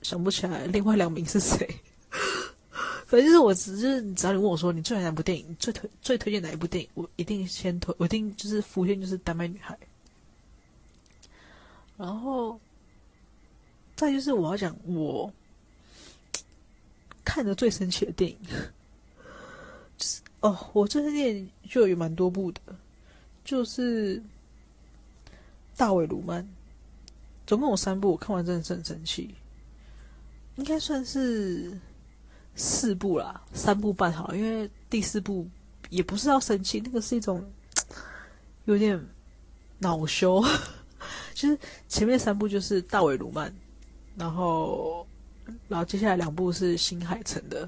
[0.02, 1.66] 想不起来另外两名是谁。
[3.06, 9.74] 反正就是，我只是只要你问我说，你最爱哪部电影，最推最推荐哪一部电影，我一定先推，我一定就是浮现就是《丹麦女孩》。
[11.98, 12.58] 然后
[13.96, 15.30] 再就是我要讲我
[17.24, 18.38] 看的最神奇的电影，
[19.98, 22.60] 就是哦，我这些电影就有蛮多部的，
[23.44, 24.18] 就是
[25.76, 26.42] 《大卫·鲁曼》，
[27.46, 29.34] 总共有三部，我看完真的是很生气，
[30.56, 31.78] 应该算是。
[32.54, 35.48] 四部啦，三部半好，因为第四部
[35.88, 37.42] 也不是要生气，那个是一种
[38.66, 39.02] 有点
[39.78, 40.44] 恼羞。
[41.32, 41.58] 就是
[41.88, 43.50] 前面三部就是大卫鲁曼，
[44.16, 45.06] 然后
[45.66, 47.66] 然后接下来两部是新海诚的。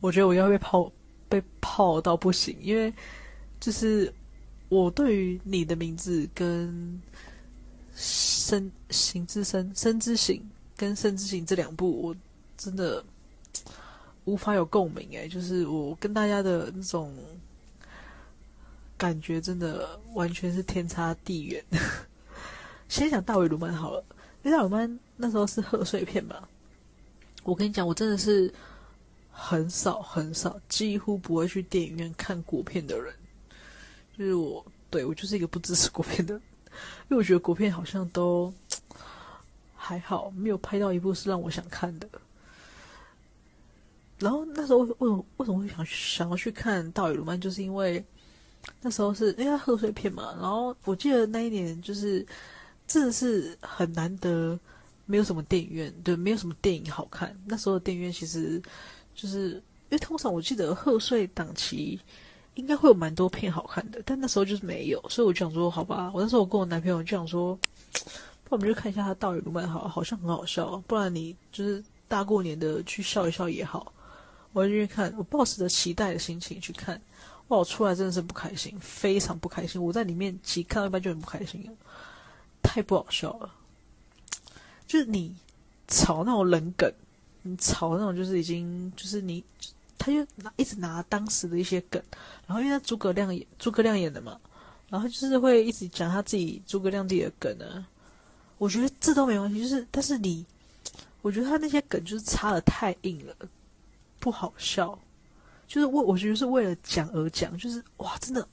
[0.00, 0.90] 我觉得我要被泡
[1.28, 2.90] 被泡到不行，因为
[3.60, 4.10] 就是
[4.68, 7.00] 我对于你的名字跟
[7.94, 10.42] 声形之声声之形
[10.76, 12.16] 跟声之形这两部，我
[12.56, 13.04] 真的。
[14.24, 17.16] 无法有共鸣诶，就是我跟大家的那种
[18.94, 21.64] 感觉，真的完全是天差地远。
[22.90, 24.04] 先讲大卫·鲁曼好了，
[24.42, 26.46] 因为大卫·鲁曼那时候是贺岁片嘛。
[27.42, 28.52] 我跟你讲，我真的是
[29.30, 33.14] 很少很少，几乎不会去电影院看国片的人。
[34.18, 38.52] 就是我，对，我就是一个不支持国片的，因为我觉得国片好像都
[39.76, 42.08] 还好，没有拍到一部是让我想看的。
[44.18, 48.04] 然后那时候为什么为什么会想想要去看《大雨卢曼》，就是因为
[48.80, 50.34] 那时候是因为贺岁片嘛。
[50.40, 52.26] 然后我记得那一年就是
[52.88, 54.58] 真的是很难得，
[55.06, 57.32] 没有什么电影院，对，没有什么电影好看。
[57.46, 58.60] 那时候的电影院其实
[59.14, 62.00] 就是因为通常我记得贺岁档期
[62.58, 67.56] 应该会有蛮多片好看的，但那时候就是没有，所以我就想说，好吧，我那时候我跟我男朋友就想说，
[68.42, 73.92] 不然我们就看一下他《盗雨卢曼》好，好像很好笑，不然你就是大过年的去笑一笑也好。
[74.52, 77.00] 我就去看，我抱持着期待的心情去看，
[77.48, 77.58] 哇！
[77.58, 79.80] 我出来真的是不开心，非常不开心。
[79.80, 81.72] 我在里面其实看到一半就很不开心了，
[82.60, 83.54] 太不好笑了。
[84.86, 85.36] 就是你
[85.86, 86.92] 炒那种冷梗，
[87.42, 89.44] 你炒那种就是已经就是你，
[90.08, 92.02] 他就拿一直拿当时的一些梗，
[92.46, 94.40] 然后因为他诸葛亮演诸葛亮演的嘛，
[94.88, 97.86] 然后就是会一直讲他自己诸葛亮自己的梗呢。
[98.56, 100.44] 我觉得这都没关系，就是但是你，
[101.22, 103.34] 我觉得他那些梗就是插的太硬了。
[104.20, 104.98] 不好笑，
[105.68, 108.46] 就是为我觉得是为了讲而讲，就是哇，真的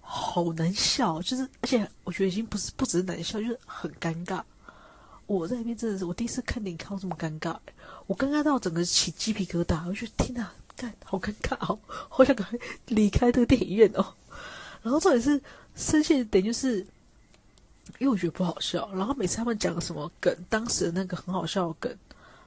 [0.00, 4.42] 好难笑，就是而且我觉得已经不是不只是难笑，就是很尴尬。
[5.26, 7.54] 我在那边真的是我第一次看电影看到这么尴尬，
[8.06, 10.50] 我尴尬到整个起鸡皮疙瘩，我觉得天哪，
[11.04, 14.14] 好尴尬哦，好想赶快离开这个电影院哦。
[14.82, 15.40] 然后重点是
[15.74, 16.78] 生气的点就是，
[17.98, 21.96] 因为我觉得不好笑，然后每次他们讲什么梗，当时的那个很好笑的梗，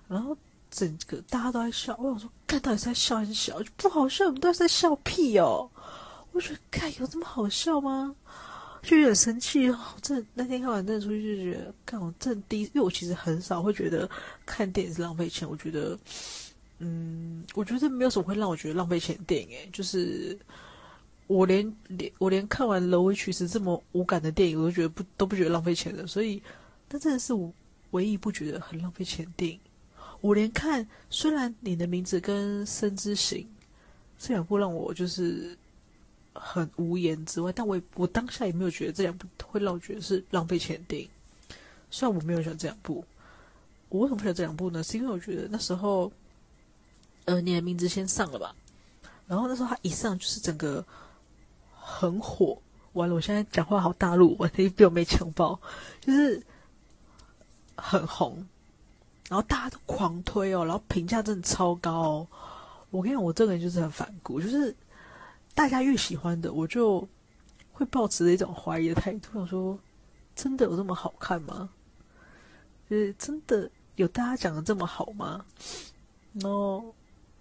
[0.07, 0.35] 然后。
[0.71, 3.61] 整个大家都在笑，我想说，看到底是在笑还是笑？
[3.61, 5.69] 就不好笑，我们都是在笑屁哦！
[6.33, 8.13] 我觉得，看有这么好笑吗？
[8.83, 9.79] 就有点生气哦。
[10.01, 14.09] 这那天看完，真的出去就觉得，看我真的第一，因为我其实很少会觉得
[14.45, 15.49] 看电影是浪费钱。
[15.49, 15.97] 我觉得，
[16.79, 19.49] 嗯，我觉得没有什么会让我觉得浪费钱的电影。
[19.49, 20.37] 诶，就是
[21.27, 26.05] 我连连我连看完《芦苇曲时》这么无感的电影，我都觉得不都不觉得浪费钱的。
[26.05, 26.41] 所以，
[26.89, 27.51] 那真的是我
[27.91, 29.59] 唯一不觉得很浪费钱的电影。
[30.21, 33.39] 我连看，虽然你的名字跟《声之行》
[34.17, 35.55] 这两部让我就是
[36.33, 41.07] 很无言之外，但我也我当下也没有觉得这两部会让我觉得是浪费钱的电影。
[41.91, 43.05] 虽然我没有选这两部，
[43.89, 44.83] 我为什么不喜欢这两部呢？
[44.83, 46.11] 是因为我觉得那时候，
[47.25, 48.55] 呃，你的名字先上了吧，
[49.27, 50.85] 然后那时候他一上就是整个
[51.73, 52.57] 很火。
[52.93, 55.59] 完了，我现在讲话好大陆，完全被我没强暴，
[55.99, 56.41] 就是
[57.75, 58.47] 很红。
[59.27, 62.27] 然后大家都狂推哦，然后评价真的超高哦。
[62.91, 64.73] 我跟你讲，我这个人就是很反骨，就是
[65.53, 67.05] 大家越喜欢的，我就
[67.73, 69.77] 会抱持着一种怀疑的态度，想说
[70.35, 71.69] 真的有这么好看吗？
[72.89, 75.43] 就是真的有大家讲的这么好吗？
[76.33, 76.95] 然后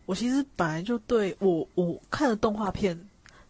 [0.06, 2.98] 我其实本来就对我我看的动画片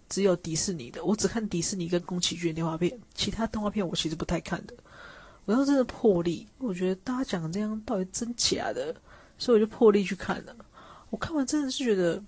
[0.08, 4.74] 只有迪士尼的，我只看迪士尼跟宫崎骏的动画片，其他动画片我其实不太看的。
[5.46, 8.94] 我要真的破例，我觉得大家讲的这样到底真假的，
[9.36, 10.56] 所以我就破例去看了。
[11.10, 12.22] 我看完真的是觉得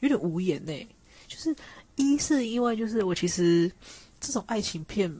[0.00, 0.88] 有点无言呢。
[1.26, 1.54] 就是
[1.96, 3.70] 一是因为就是我其实
[4.20, 5.12] 这种爱情片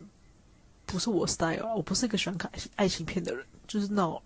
[0.86, 4.20] 不是我 style，我不是一个喜欢看爱情片的人，就是那种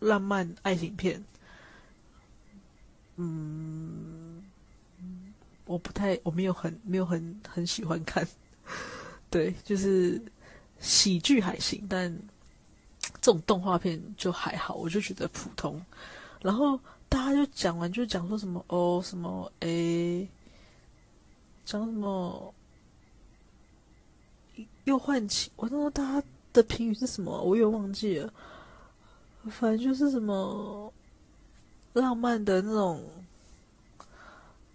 [0.00, 1.24] 浪漫爱情片，
[3.18, 4.42] 嗯，
[5.66, 8.26] 我不太我没有很没有很很喜欢看。
[9.30, 10.20] 对，就是
[10.80, 12.18] 喜剧还行，但。
[13.20, 15.82] 这种动画片就还好，我就觉得普通。
[16.40, 16.78] 然后
[17.08, 20.28] 大家就讲完，就讲说什么哦，什么诶，
[21.64, 22.54] 讲什么
[24.84, 25.50] 又唤起。
[25.56, 27.42] 我那时候大家的评语是什么？
[27.42, 28.32] 我也忘记了。
[29.50, 30.92] 反正就是什么
[32.00, 33.04] 浪漫的那种，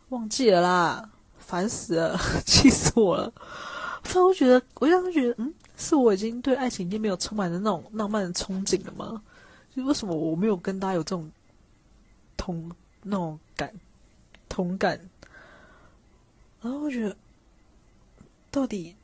[0.10, 3.34] 忘记了啦，烦死了， 气死我了。
[4.04, 5.54] 反正我觉得，我让他觉得，嗯。
[5.76, 9.22] 是我已经对爱情已经没有充满的那种浪漫的憧憬了吗？
[9.76, 11.30] 就为什么我没有跟大家有这种
[12.38, 12.72] 同
[13.02, 13.74] 那种感
[14.48, 14.98] 同感？
[16.62, 17.18] 然后我觉得
[18.52, 18.96] 到底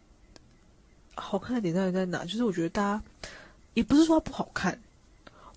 [1.16, 2.24] 好看的点到底在哪？
[2.24, 3.04] 就是我觉得大家
[3.74, 4.80] 也不是说不好看，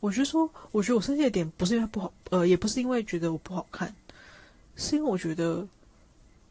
[0.02, 3.94] 我觉得说，我觉得我生气的点不是因为它不好，呃，也不是因为觉得我不好看，
[4.74, 5.66] 是因为我觉得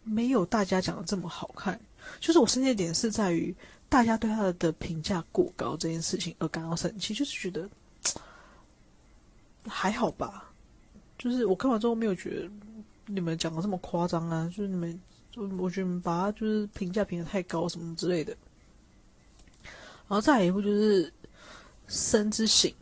[0.03, 1.79] 没有大家讲的这么好看。
[2.19, 3.53] 就是我生气的点是在于。
[3.91, 7.69] 大家对他的评价过高这件事情而感到生气，就是觉得
[9.67, 10.49] 还好吧。
[11.17, 12.49] 就是我看完之后没有觉得
[13.07, 14.97] 你们讲的这么夸张啊，就是你们，
[15.29, 18.31] 就我觉得你们把他就是评价评的太高什么之类的。
[19.63, 19.71] 然
[20.07, 21.05] 后再一部就是
[21.89, 22.71] 《生之形》，《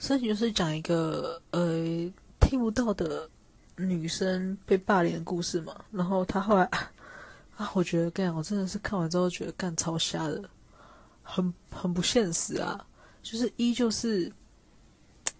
[0.00, 3.28] 声形》就是讲一个呃听不到的
[3.76, 6.64] 女生被霸凌的故事嘛，然后她后来
[7.56, 10.42] 啊，我觉得干，我真的是看完之后觉得干超瞎的，
[11.22, 12.84] 很很不现实啊！
[13.22, 14.32] 就是一就是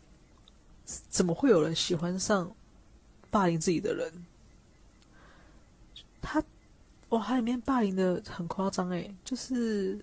[0.84, 2.54] 怎么会有人喜欢上
[3.30, 4.12] 霸凌自己的人？
[6.20, 6.42] 他
[7.08, 9.98] 哇，他里面霸凌的很夸张诶，就是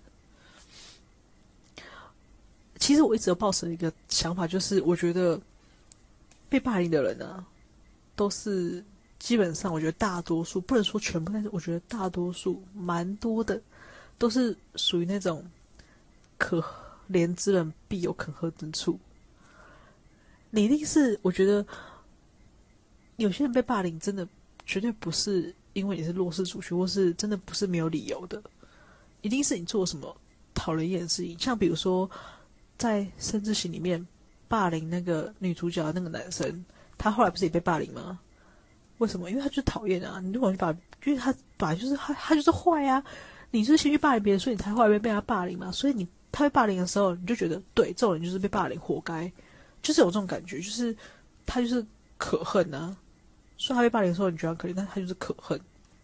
[2.78, 5.40] 其实我一直有抱持一个想法，就是我觉得
[6.48, 7.44] 被霸凌的人呢、
[8.16, 8.84] 都是
[9.18, 13.60] 基本上，我觉得大多数不能说全部，但是我觉得大多数蛮多的，
[14.16, 15.44] 都是属于那种
[16.36, 16.64] 可
[17.10, 18.98] 怜之人必有可恨之处。
[20.50, 21.66] 你一定是我觉得
[23.16, 24.26] 有些人被霸凌，真的
[24.64, 25.54] 绝对不是。
[25.74, 28.42] 因为你是弱势族群，或是真的不是没有理由的，
[29.20, 30.16] 一定是你做什么
[30.52, 31.38] 讨人厌的事情。
[31.38, 32.10] 像比如说，
[32.78, 34.06] 在《生之形》里面
[34.46, 36.64] 霸凌那个女主角的那个男生，
[36.96, 38.18] 他后来不是也被霸凌吗？
[38.98, 39.30] 为什么？
[39.30, 40.20] 因为他就讨厌啊！
[40.20, 40.70] 你如果去把，
[41.04, 43.02] 因为他本来就是他，他就是坏啊！
[43.50, 45.70] 你就是先去霸凌别人，所以你才后来被被他霸凌嘛。
[45.70, 49.30] 所以你他被霸凌的时候，你就觉得对，这种人就是被霸凌，活该，
[49.82, 50.96] 就是有这种感觉，就是
[51.46, 51.84] 他就是
[52.16, 52.96] 可恨啊。
[53.56, 55.58] 说他被霸凌的时候，你觉得可怜，但他就是可恨，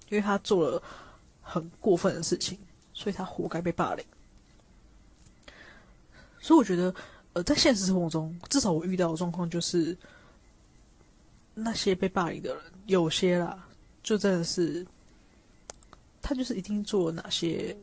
[0.08, 0.82] 因为他做了
[1.42, 2.58] 很过分的事情，
[2.92, 4.04] 所以他活该被霸凌。
[6.44, 6.94] 所以我觉得，
[7.32, 9.96] 呃，在现实生活中，至少我遇到的状况就是，
[11.54, 13.66] 那些被霸凌的人，有些啦，
[14.02, 14.86] 就真的是，
[16.20, 17.74] 他就是一定做了哪些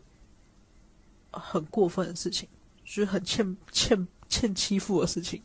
[1.32, 2.48] 很过分的事情，
[2.86, 5.42] 就是很欠欠欠欺负的事情，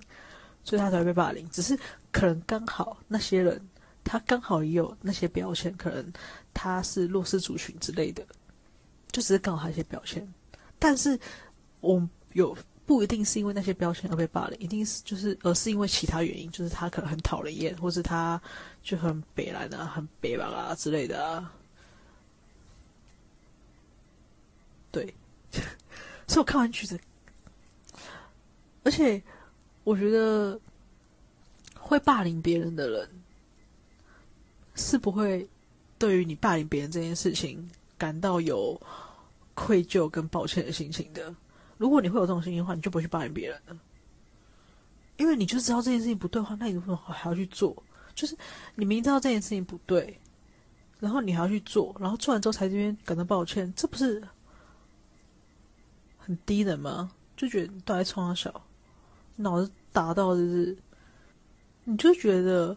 [0.63, 1.49] 所以他才会被霸凌。
[1.49, 1.75] 只是
[2.13, 3.59] 可能刚好那些人。
[4.09, 6.13] 他刚好也有那些标签，可能
[6.55, 8.25] 他是弱势族群之类的，
[9.11, 10.25] 就只是刚好他一些标签。
[10.79, 11.19] 但是
[11.81, 12.57] 我有
[12.87, 18.41] 不一定是因为那些标签而被霸凌，一定是就是而是因为其他原因，就是他可能很讨人厌，或是他
[18.83, 21.53] 就很北烂啊、很北吧啊之类的啊。
[24.93, 25.13] 对，
[26.29, 26.99] 所以我看完句子，
[28.85, 29.21] 而且
[29.85, 30.59] 我觉得
[31.75, 33.11] 会霸凌别人的人。
[34.79, 35.49] 是不会
[35.97, 37.67] 对于你霸凌别人这件事情
[37.97, 38.79] 感到有
[39.55, 41.35] 愧疚跟抱歉的心情的。
[41.79, 43.77] 如果你会有这种心情的话，你就不会去抱怨别人了。
[45.17, 47.83] 因为你就知道这件事情不对的话，那你为什么还要去做？
[48.15, 48.37] 就是
[48.75, 50.19] 你明知道这件事情不对，
[51.01, 54.23] 然后你还要去做，然后做完之后才这边感到抱歉，这不是
[56.19, 57.11] 很低能吗？
[57.37, 58.63] 就觉得你都在冲他笑，
[59.37, 60.77] 脑子达到就是，
[61.85, 62.77] 你就觉得。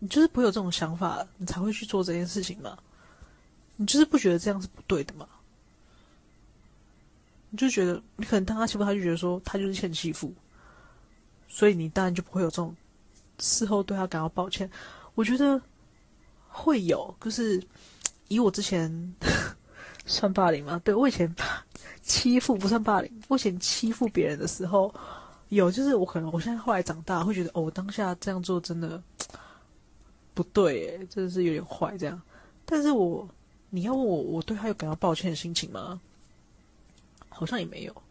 [0.00, 2.76] 你就是不会有这种想法，你才会去做这件事情嘛？
[3.76, 5.26] 你就是不觉得这样是不对的吗？
[7.54, 10.34] 你就觉得你可能当他欺负他，就觉得说他就是欠欺负，
[11.46, 12.74] 所以你当然就不会有这种
[13.38, 14.68] 事后对他感到抱歉。
[15.14, 15.62] 我觉得
[16.48, 17.62] 会有，就是
[18.26, 19.14] 以我之前
[20.04, 20.80] 算霸凌吗？
[20.82, 21.32] 对，我以前
[22.02, 24.92] 欺负不算霸凌，我以前欺负别人的时候
[25.50, 29.00] 有，就是我可能我现在后来长大会觉得哦，我当下这样做真的。
[30.34, 32.20] 不对，诶，真的是有点坏这样。
[32.64, 33.28] 但是我，
[33.70, 36.00] 你要问我，我对他有感到抱歉的心情吗？
[37.34, 38.02] 好像也没有。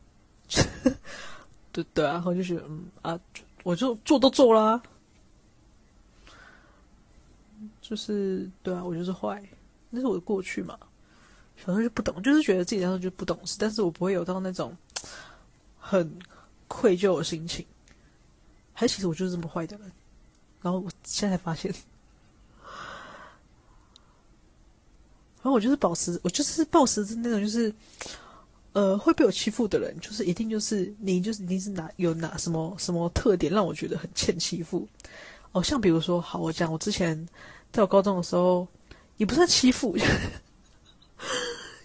[1.71, 3.19] 对对啊，我就是，嗯啊，
[3.63, 4.81] 我就做都做啦。
[7.81, 9.43] 就是对啊，我就是坏，
[9.89, 10.77] 那是我的过去嘛。
[11.57, 14.75] 小时候就不懂，就是觉得自己那时候就不懂事，但是我不会有到那种
[15.79, 16.19] 很
[16.67, 17.65] 愧疚的心情。
[18.73, 19.91] 还其实我就是这么坏的人，
[20.61, 21.73] 然后我现在才发现。
[25.41, 27.73] 然后我就是保持，我就是抱持着那种，就是，
[28.73, 34.87] 呃，会被我欺负的人，就是一定就是你，就是一定是哪有哪什么什么特点让我觉得很欠欺负。
[35.51, 37.15] 哦，像比如说，好，我讲我之前
[37.71, 38.67] 在我高中的时候，
[39.17, 39.95] 也不算欺负，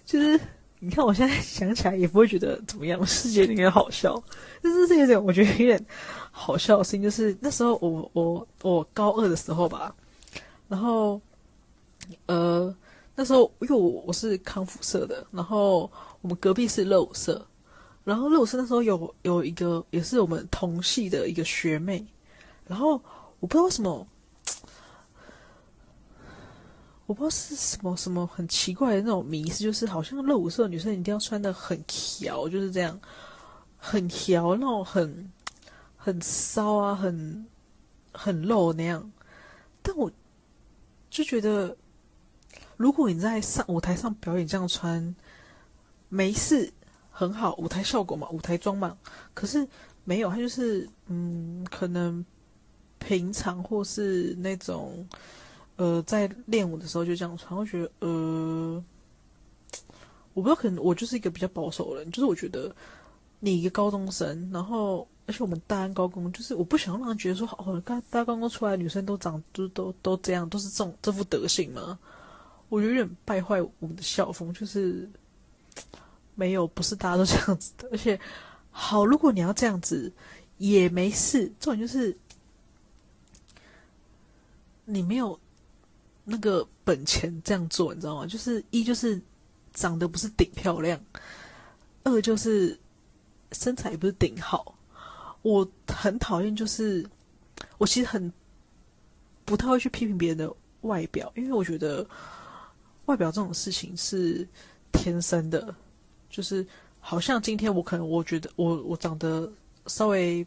[0.06, 0.40] 就是
[0.78, 4.22] 你看我现在想起来也不会觉得怎么样，世界有点好笑。
[4.62, 5.86] 但是这有点我觉得有点
[6.30, 9.94] 好笑的事情，就是那时候我我我高二的时候吧，
[10.68, 11.20] 然后
[12.24, 12.74] 呃。
[13.20, 15.90] 那时候，因为我我是康复社的，然后
[16.20, 17.46] 我们隔壁是热舞社，
[18.04, 22.04] 然后热舞社那时候有有一个也是我们同系的一个学妹，
[22.66, 23.00] 然后
[23.40, 24.06] 我不知道为什么，
[27.06, 32.98] 我不知道是什么什么很奇怪的那种迷思，就是好像热舞社的女生一定要穿的很调，就是这样，
[33.76, 35.30] 很调那种很
[35.96, 37.46] 很骚啊，很
[38.12, 39.10] 很露那样，
[39.82, 40.10] 但我
[41.10, 41.76] 就觉得。
[42.76, 45.16] 如果你在上舞台上表演这样穿，
[46.08, 46.72] 没事，
[47.10, 48.96] 很好，舞台效果嘛，舞台装嘛。
[49.34, 49.66] 可是
[50.04, 52.24] 没有，他就是嗯，可能
[52.98, 55.06] 平常或是那种
[55.76, 58.82] 呃在练舞的时候就这样穿，我觉得呃，
[60.34, 62.74] 我不知道，可能我就是一个比较保守的人，就是我觉得
[63.40, 71.98] 你一个高中生，然后而且我们大安高工，就是我不想让人觉得说哦，大大高工出来女生都长都都都这样，都是这种这副德行嘛，
[72.70, 75.08] 我有点败坏我们的校风，就是
[76.34, 78.18] 没有，不是大家都这样子的， 而且
[78.70, 80.12] 好，如果你要这样子。
[80.58, 82.12] 也没事，重点就是
[84.84, 85.38] 你没有
[86.24, 88.26] 那个本钱这样做，你知道吗？
[88.26, 89.22] 就是一就是
[89.72, 91.00] 长得不是顶漂亮，
[92.02, 92.76] 二就是
[93.52, 94.74] 身材也不是顶好。
[95.42, 97.08] 我很讨厌，就是
[97.78, 98.32] 我其实很
[99.44, 102.04] 不太会去批评别人的外表，因为我觉得
[103.06, 104.44] 外表这种事情是
[104.98, 105.74] 天生的，
[106.28, 106.66] 就是
[107.00, 109.50] 好像今天我可能我觉得我我长得。
[109.86, 110.46] 稍微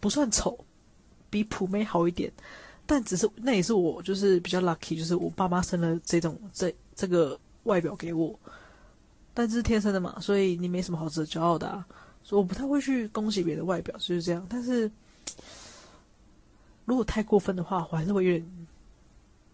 [0.00, 0.54] 不算丑，
[1.30, 2.30] 比普妹好一点，
[2.84, 8.38] 但只是那也是我就是比较 lucky，就是我爸妈生了这种这这个外表给我，
[9.32, 11.86] 但这是天生的嘛，所以你没什么好值得骄傲的啊。
[12.22, 14.46] 所以我不太会去恭喜别人的外表，就是这样。
[14.46, 14.90] 但是
[16.84, 18.61] 如果太过分的话，我还是会有点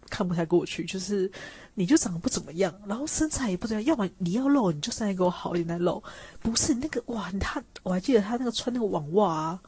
[0.08, 0.84] 看不太过去。
[0.84, 1.30] 就是
[1.74, 6.02] 你就长得不怎么样，然后身材也不怎么样，要么你要露，你就身材给我好一点来露，
[6.40, 7.62] 不是那个哇，他。
[7.82, 9.62] 我还记得他那个穿那个网袜啊，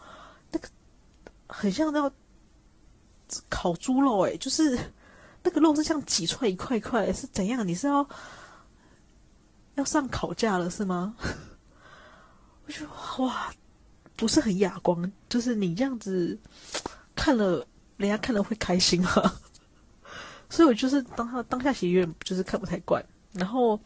[0.51, 0.69] 那个
[1.47, 2.13] 很像那个
[3.49, 4.79] 烤猪肉诶，就是
[5.43, 7.67] 那个肉是像挤出来一块一块，是怎样？
[7.67, 8.07] 你是要
[9.77, 11.15] 要上烤架了是吗？
[12.67, 13.51] 我觉得哇，
[14.17, 16.39] 不是很哑光，就是你这样子
[17.15, 17.67] 看了，
[17.97, 19.33] 人家看了会开心吗？
[20.51, 23.81] 所以我就是当他当下其实有点就是看不太惯，然后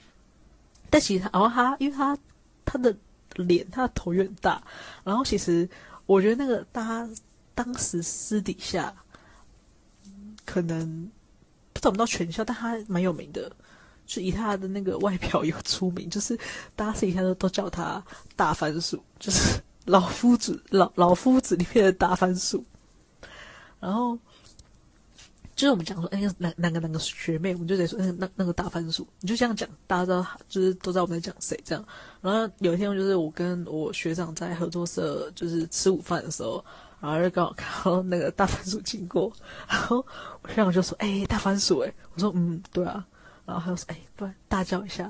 [0.90, 2.18] 但其实他，然后他因为他
[2.64, 2.92] 他的。
[3.36, 4.62] 脸，他的头有点大，
[5.02, 5.68] 然后其实
[6.06, 7.10] 我觉得那个大家
[7.52, 8.94] 当时私底下
[10.44, 11.10] 可能
[11.72, 13.50] 不找不到全校，但他蛮有名的，
[14.06, 16.38] 就以他的那个外表有出名，就是
[16.76, 18.00] 大家私底下都都叫他
[18.36, 22.64] 大番薯，就是老夫子老老夫子里面的大番薯，
[23.80, 24.16] 然后。
[25.54, 31.84] 就是我们讲说，哎，哪哪个哪个学妹，我们就得说，那那那个大番薯，你就这样讲，大家知道，就是都知道我们在讲谁这样。
[32.20, 36.64] 然后有一天，就是我跟我学长在合作社，就是吃午饭的时候，
[37.00, 39.32] 然后就刚好看到那个大番薯经过，
[39.68, 40.04] 然后
[40.42, 43.06] 我学长就说，哎，大番薯，哎，我说，嗯，对啊。
[43.46, 45.04] 然后他就说，哎，不然大叫一下。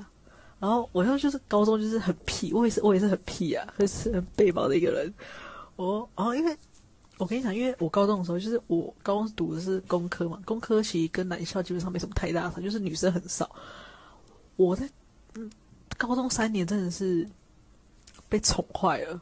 [0.59, 5.11] 然后我要就是高中就是很屁，我也是我也是很屁啊，就是很背包的一个人。
[5.75, 6.55] 我，然后因为。
[7.17, 13.49] 我跟你讲，因为我高中的时候，就是我高中读的是工科嘛，工科其实跟男校基本上没什么太大差，就是女生很少。
[14.57, 14.89] 我在
[15.35, 15.49] 嗯
[15.97, 17.25] 高中三年真的是
[18.27, 19.21] 被宠坏了，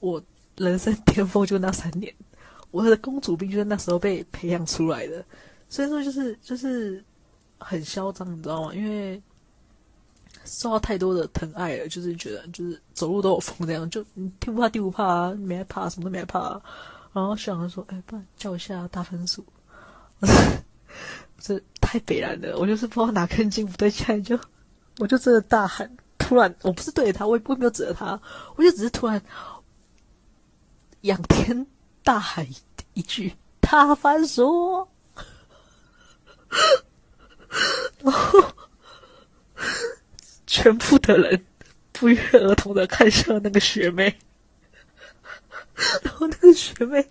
[0.00, 0.20] 我
[0.56, 2.12] 人生巅峰就那三年，
[2.72, 5.24] 我的公主病就是那时候被培养出来的，
[5.68, 7.02] 所以说就是就是
[7.58, 8.74] 很嚣张，你知道吗？
[8.74, 9.22] 因为
[10.44, 14.02] 受到太多的疼爱了，就是觉得就是走路都有风这样，就
[14.40, 16.60] 天不怕地不怕啊，没害怕，什么都没害怕。
[17.14, 19.42] 然后想着说：“哎，不然叫一下大番薯。
[21.40, 24.38] ”这太北然了，我就是不知道哪根筋不对劲，就
[24.98, 25.90] 我就真的大喊。
[26.18, 28.20] 突然，我不是对着他，我也我也没有指着他，
[28.56, 29.22] 我就只是突然
[31.02, 31.66] 仰天
[32.02, 32.46] 大喊
[32.94, 34.88] 一句：“大番薯！”
[38.02, 38.40] 然后
[40.46, 41.44] 全部的人
[41.92, 44.16] 不约而同的看向那个学妹。
[46.02, 47.04] 然后那个学妹，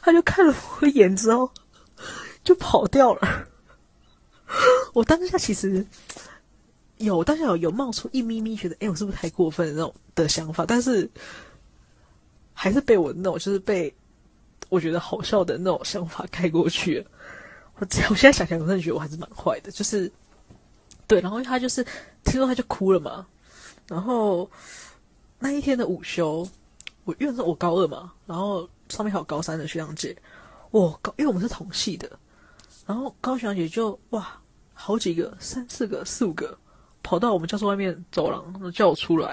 [0.00, 1.50] 她就看了我一眼之后，
[2.42, 3.46] 就跑掉了。
[4.94, 5.84] 我当下其实
[6.98, 10.64] 有，当下有有冒出一咪咪觉得，哎，我是不是太过分的那种的想法？
[10.66, 11.08] 但是
[12.54, 13.94] 还是被我那种就是被
[14.68, 17.04] 我觉得好笑的那种想法盖过去了。
[17.78, 19.70] 我我现在想想，我真的觉得我还是蛮坏的。
[19.70, 20.10] 就是
[21.06, 21.84] 对，然后他就是
[22.24, 23.26] 听说他就哭了嘛。
[23.86, 24.50] 然后
[25.38, 26.48] 那一天的午休。
[27.06, 30.14] 我因为是我高二嘛，然后上面还有高三的学长姐，
[30.72, 32.10] 我高因为我们是同系的，
[32.84, 34.28] 然后高学长姐就哇
[34.74, 36.58] 好几个三四个四五个
[37.04, 39.28] 跑到我们教室外面走廊叫我出来，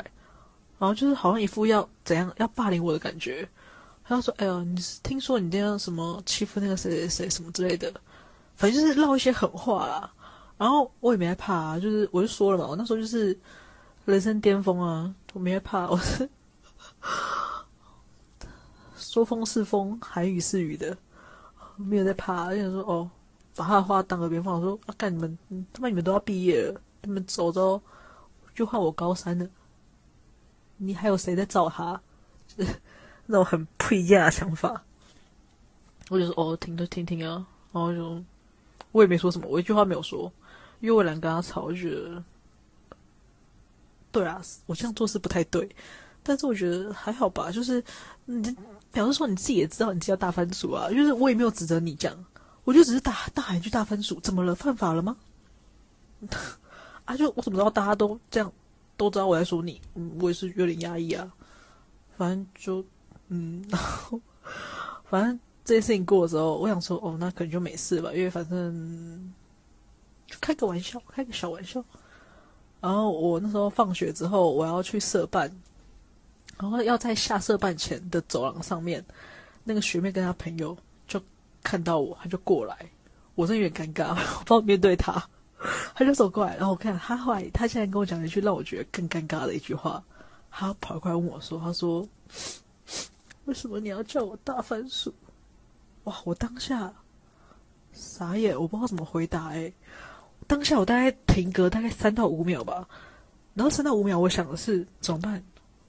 [0.78, 3.49] 然后就是好像一副要怎样要霸凌我的感觉，
[4.03, 7.91] 他就说：“哎呦，你是听说你这样什么欺负那个谁谁谁什么之类的，
[8.55, 10.11] 反正就是撂一些狠话啦。”
[10.59, 13.36] 然后我也没害怕啊，就是我就说了嘛，我那时候就是
[14.05, 16.30] 人生巅峰啊，我没害怕，我是。
[19.14, 20.97] 说风是风，喊雨是雨的，
[21.76, 22.49] 没有在怕。
[22.49, 23.07] 就想说哦，
[23.55, 24.55] 把他的话当耳边风。
[24.55, 25.38] 我说啊，干你们，
[25.72, 27.80] 他妈你们都要毕业了，你们走走，
[28.55, 29.47] 就换我高三了。
[30.78, 32.01] 你还有谁在找他？
[32.47, 32.74] 就是
[33.28, 34.84] 那种很不一样的想法。
[36.09, 38.20] 我就说哦，听都听听啊，然后就
[38.93, 40.32] 我也没说什么，我一句话没有说，
[40.80, 42.24] 因为我懒跟他吵，我觉得
[44.11, 45.70] 对啊，我这样做是不太对，
[46.24, 47.84] 但是我觉得还好吧，就是
[48.26, 48.55] 你
[48.93, 52.25] 表示说你自己也知道你自己要大番薯啊，就是我也没有指责你这样，
[52.63, 54.55] 我就只是大大喊一句大番薯，怎么了？
[54.55, 55.17] 犯法了吗？
[57.03, 58.49] 啊，就我怎么知道大家都这样
[58.95, 59.81] 都知道我在说你？
[60.21, 61.29] 我也是有点压抑啊，
[62.17, 62.85] 反正就
[63.27, 64.21] 嗯，然 后
[65.09, 65.37] 反正。
[65.65, 69.33] 这件事情过的时候，我想说，哦，那可能就没事吧，因为反正
[70.27, 71.81] 就开个玩笑，开个小玩笑。
[72.81, 75.49] 然后我那时候放学之后，我要去社办，
[76.59, 79.03] 然后要在下社办前的走廊上面，
[79.63, 80.77] 那个学妹跟她朋友
[81.07, 81.21] 就
[81.63, 82.77] 看到我，她就过来，
[83.35, 85.21] 我真的有点尴尬，我不知道面对她，
[85.95, 90.03] 她就走过来，然后我看她后来，她现在跟我讲了一句让我觉得更尴尬的一句话，
[90.51, 92.07] 她跑过来问我说：“她说，
[93.45, 95.13] 为什么你要叫我大番薯？”
[96.05, 96.15] 哇！
[96.25, 96.93] 我当下
[97.93, 99.47] 傻眼，我不知道怎么回答。
[99.49, 99.73] 诶，
[100.47, 102.87] 当下我大概停格大概三到五秒吧，
[103.53, 105.41] 然后三到五秒，我想的是怎么办？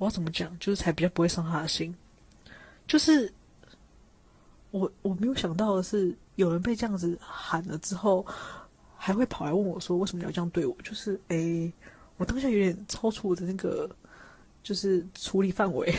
[0.05, 1.94] 我要怎么讲，就是才比较不会伤他的心。
[2.86, 3.32] 就是
[4.70, 8.26] 我我没有想到的是，有人被这样子喊了之后，
[8.96, 11.72] 还会跑来问我说：“为什么你要这样对我？”就是诶，
[12.18, 13.88] 我当下有点超出我的那个
[14.62, 15.94] 就是处理范围，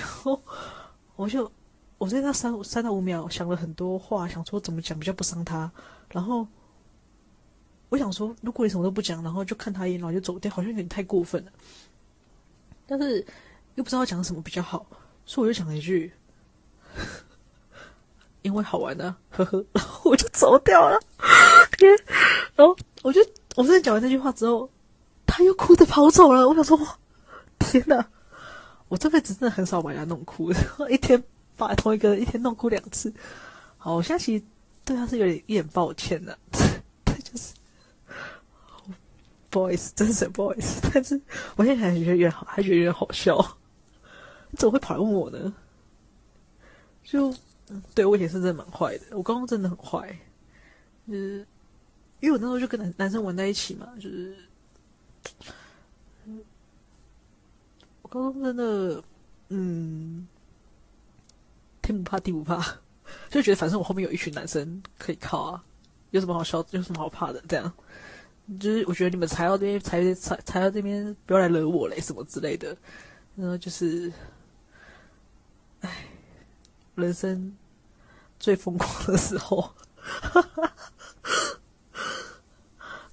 [1.18, 1.52] 我就。
[1.98, 5.72] 我在那三三到五秒想了很多话，想说怎么讲比较不伤他。
[6.12, 6.46] 然后
[7.88, 11.52] 我想说，如果你什么都不讲，然后就看他一眼，然后就走掉，好像有点太过分了。
[12.86, 13.26] 但是
[13.76, 14.86] 又不知道讲什么比较好，
[15.26, 16.12] 所以我就讲了一句
[18.42, 21.00] ：“因为好玩呢，呵呵。”然后我就走掉了。
[21.78, 21.90] 天
[22.56, 23.22] 然后我就
[23.56, 24.70] 我真的讲完这句话之后，
[25.26, 26.48] 他又哭着跑走了。
[26.48, 26.78] 我想说，
[27.60, 28.06] 天哪！
[28.88, 30.60] 我这辈子真的很少把人家弄哭的，
[30.90, 31.24] 一天。
[31.58, 33.14] 把同一个人一天弄哭两次，
[33.78, 34.44] 好，我现在其实
[34.84, 36.38] 对他是有点一点抱歉的，
[37.06, 37.54] 对，就是
[39.50, 40.82] 不好意思，真是不好意思。
[40.94, 41.18] 但是
[41.56, 43.58] 我现在还觉得有点好，还觉得有点好笑。
[44.56, 45.54] 怎么会跑来问我呢？
[47.04, 47.34] 就
[47.94, 50.18] 对我以前是真的蛮坏的，我高中真的很坏，
[51.08, 51.46] 就是
[52.20, 54.36] 因为我那时候就跟男男生玩在一起嘛，就是
[58.02, 59.04] 我高中真的
[59.50, 60.28] 嗯。
[61.82, 62.58] 天不怕地不怕，
[63.30, 65.64] 就觉得反正我后面有一群男生可以靠啊，
[66.10, 67.40] 有什么好笑，有什么好怕的？
[67.48, 67.72] 这样，
[68.60, 72.76] 就是我觉得你们踩到这边，踩踩踩到这边，不要来惹我嘞，什么之类的。
[73.36, 74.12] 然后就是，
[75.86, 76.08] 唉，
[76.96, 77.56] 人生
[78.40, 79.74] 最疯狂的时候，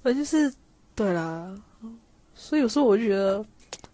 [0.01, 0.53] 反 正就是
[0.95, 1.55] 对啦。
[2.33, 3.45] 所以有时候我就觉得，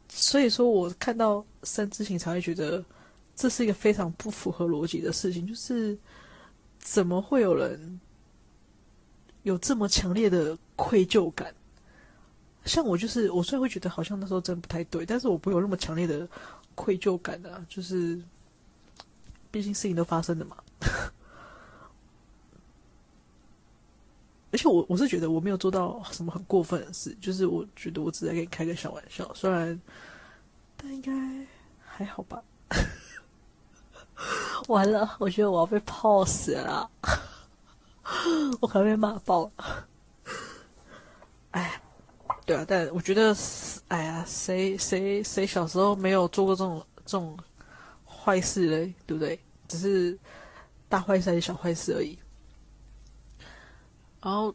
[0.08, 2.84] 所以说我看到三字形才会觉得。
[3.42, 5.98] 这是一个非常不符合逻辑的事情，就是
[6.78, 7.98] 怎么会有人
[9.44, 11.56] 有这么强烈的愧疚感？
[12.66, 16.28] 像我，就是我虽然会觉得好像那时候真的不太对，但是我不会有那么强烈的
[16.76, 18.22] 愧疚感啊，就是
[19.52, 20.58] 毕竟事情都发生了嘛。
[24.52, 29.80] 而且我我是觉得我没有做到什么很过分的事，就是我觉得我只在给你开个小玩笑，虽然
[30.76, 31.12] 但应该
[31.86, 32.42] 还好吧。
[34.68, 36.90] 完了，我觉得我要被泡死了，
[38.60, 39.88] 我可能被骂爆了。
[41.52, 41.82] 哎，
[42.46, 43.36] 对啊，但我觉得，
[43.88, 47.38] 哎呀，谁谁谁小时候没有做过这种这种
[48.24, 48.94] 坏事嘞？
[49.08, 49.40] 对不对？
[49.68, 50.18] 只是
[50.88, 52.18] 大坏事还是小坏事而已。
[54.22, 54.54] 然后，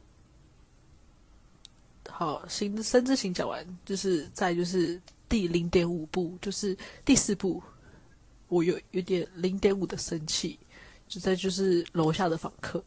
[2.08, 7.62] 好，新三字行讲完，就是再就是第零点五步，就是第四步。
[8.48, 10.58] 我有有点零点五的生气，
[11.08, 12.84] 就在就是楼下的访客，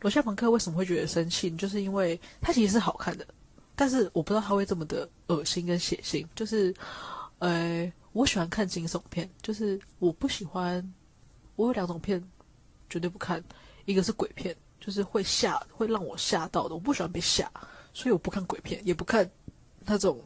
[0.00, 1.50] 楼下访客为什么会觉得生气？
[1.56, 3.26] 就是因为他其实是好看的，
[3.74, 6.24] 但是我不知道他会这么的恶心跟血腥。
[6.34, 6.74] 就是，
[7.40, 10.94] 呃，我喜欢看惊悚片，就是我不喜欢，
[11.56, 12.22] 我有两种片
[12.88, 13.42] 绝对不看，
[13.84, 17.50] 一个是鬼片，就是会吓会让我吓到的，我不喜欢被吓，
[17.92, 19.30] 所以我不看鬼片，也不看
[19.84, 20.22] 那种。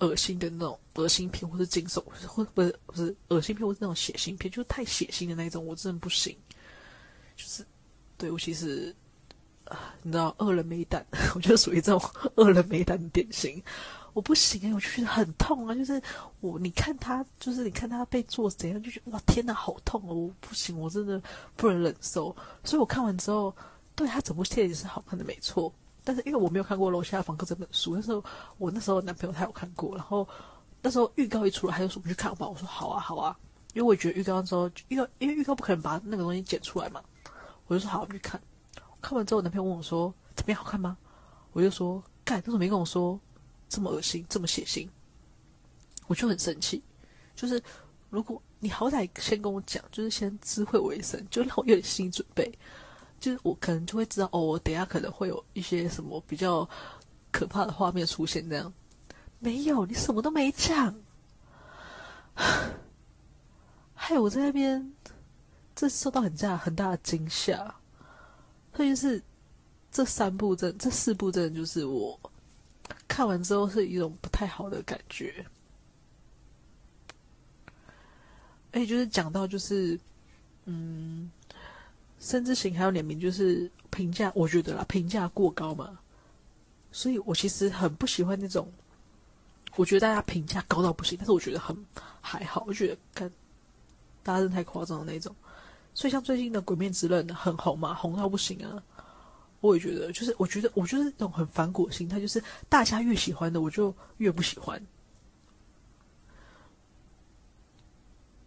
[0.00, 6.36] 恶心的那种恶心片，或是惊悚，或不是不是恶心片，或是那种血腥片，就是太血腥的那种，我真的不行。
[7.34, 7.64] 就是
[8.18, 8.94] 对我其实，
[10.02, 11.02] 你知道，恶人没胆，
[11.34, 13.62] 我觉得属于这种恶人没胆的典型。
[14.16, 15.74] 我不行哎，我就觉得很痛啊。
[15.74, 16.00] 就是
[16.40, 20.14] 我，你看他，就是你看他被做怎样，就觉得哇，天哪，好痛哦！
[20.14, 21.20] 我不行，我真的
[21.54, 22.34] 不能忍受。
[22.64, 23.54] 所以我看完之后，
[23.94, 25.70] 对他整部电影是好看的，没错。
[26.02, 28.24] 但是因为我没有看过《楼下房客》这本书，那时候
[28.56, 30.26] 我那时候男朋友他有看过，然后
[30.80, 32.48] 那时候预告一出来，他就说我们去看吧。
[32.48, 33.36] 我说好啊好啊，
[33.74, 37.02] 因为我觉得预告的时候，预告因为预告不可能把那个东西剪出来嘛，
[37.66, 38.40] 我就说好，我去看。
[39.02, 40.96] 看完之后，男朋友问我说：“怎么样，好看吗？”
[41.52, 43.20] 我就说：“干，为什么没跟我说
[43.68, 44.88] 这么恶心，这么血腥？”
[46.06, 46.82] 我就很生气。
[47.34, 47.62] 就是
[48.10, 52.50] 如果你好歹先跟我讲，就是先知会我一声，就让我有点心理准备。
[53.18, 56.68] 就是我可能就会知道，哦，我等下可能会有一些什么比较
[57.30, 58.48] 可怕的画面出现。
[58.48, 58.72] 这样
[59.38, 60.94] 没有，你什么都没讲，
[63.94, 64.92] 害我在那边，
[65.74, 67.74] 这受到很大很大的惊吓。
[68.72, 69.22] 特别是
[69.90, 72.18] 这三部真，这四部真的就是我
[73.08, 75.44] 看完之后是一种不太好的感觉。
[78.72, 79.98] 而且就是讲到就是，
[80.66, 81.30] 嗯，
[82.20, 85.98] 甚至行还有脸名就是评价，我觉得啦评价过高嘛，
[86.92, 88.70] 所以我其实很不喜欢那种，
[89.76, 91.74] 我觉得大家评价高到不行，但是我觉得很
[92.20, 93.30] 还好，我觉得看
[94.22, 95.34] 大家真的太夸张的那种。
[95.94, 98.82] 所以像最近的《鬼面之刃》很红嘛，红到不行啊！
[99.60, 104.80] 我也觉得，就是我觉得我就是那种很反骨的心态，就是大家越喜欢的，我就越不喜欢。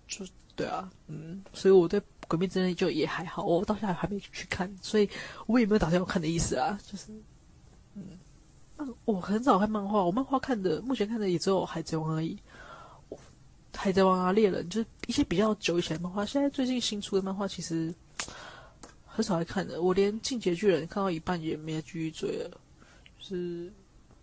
[0.07, 5.09] 就对啊，嗯，所以我对《鬼灭之刃》就也还好，我到现在还没去看，所以
[5.45, 6.77] 我也没有打算要看的意思啊。
[6.85, 7.11] 就是，
[7.93, 8.17] 嗯，
[9.05, 12.37] 我很少看漫画，我漫画看的目前看的也只有《海贼王》而已。
[13.71, 16.25] 海贼王啊，猎人就是一些比较久以前的漫画。
[16.25, 17.93] 现在最近新出的漫画其实
[19.09, 19.81] 很少来看的。
[19.81, 22.51] 我连进击巨人看到一半也没继续追了。
[23.17, 23.71] 就是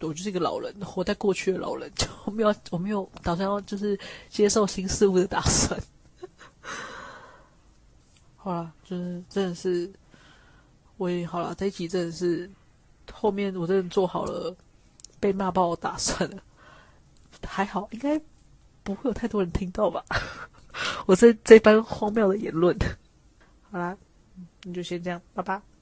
[0.01, 5.79] 我就是一个老人，活在过去的老人，就 我没有我没有打算要就是接受新事物的打算。
[8.37, 9.91] 好了，就是真的是
[10.97, 12.51] 我也好了，这一集真的是
[13.13, 14.55] 后面我真的做好了
[15.21, 16.39] 被骂爆的打算了。
[17.45, 18.21] 还好，应该。
[18.87, 20.05] 不会有太多人听到吧？
[21.07, 22.73] 我这这般荒谬的言论。
[23.69, 23.99] 好啦，
[24.67, 25.76] 那就先这样，拜拜。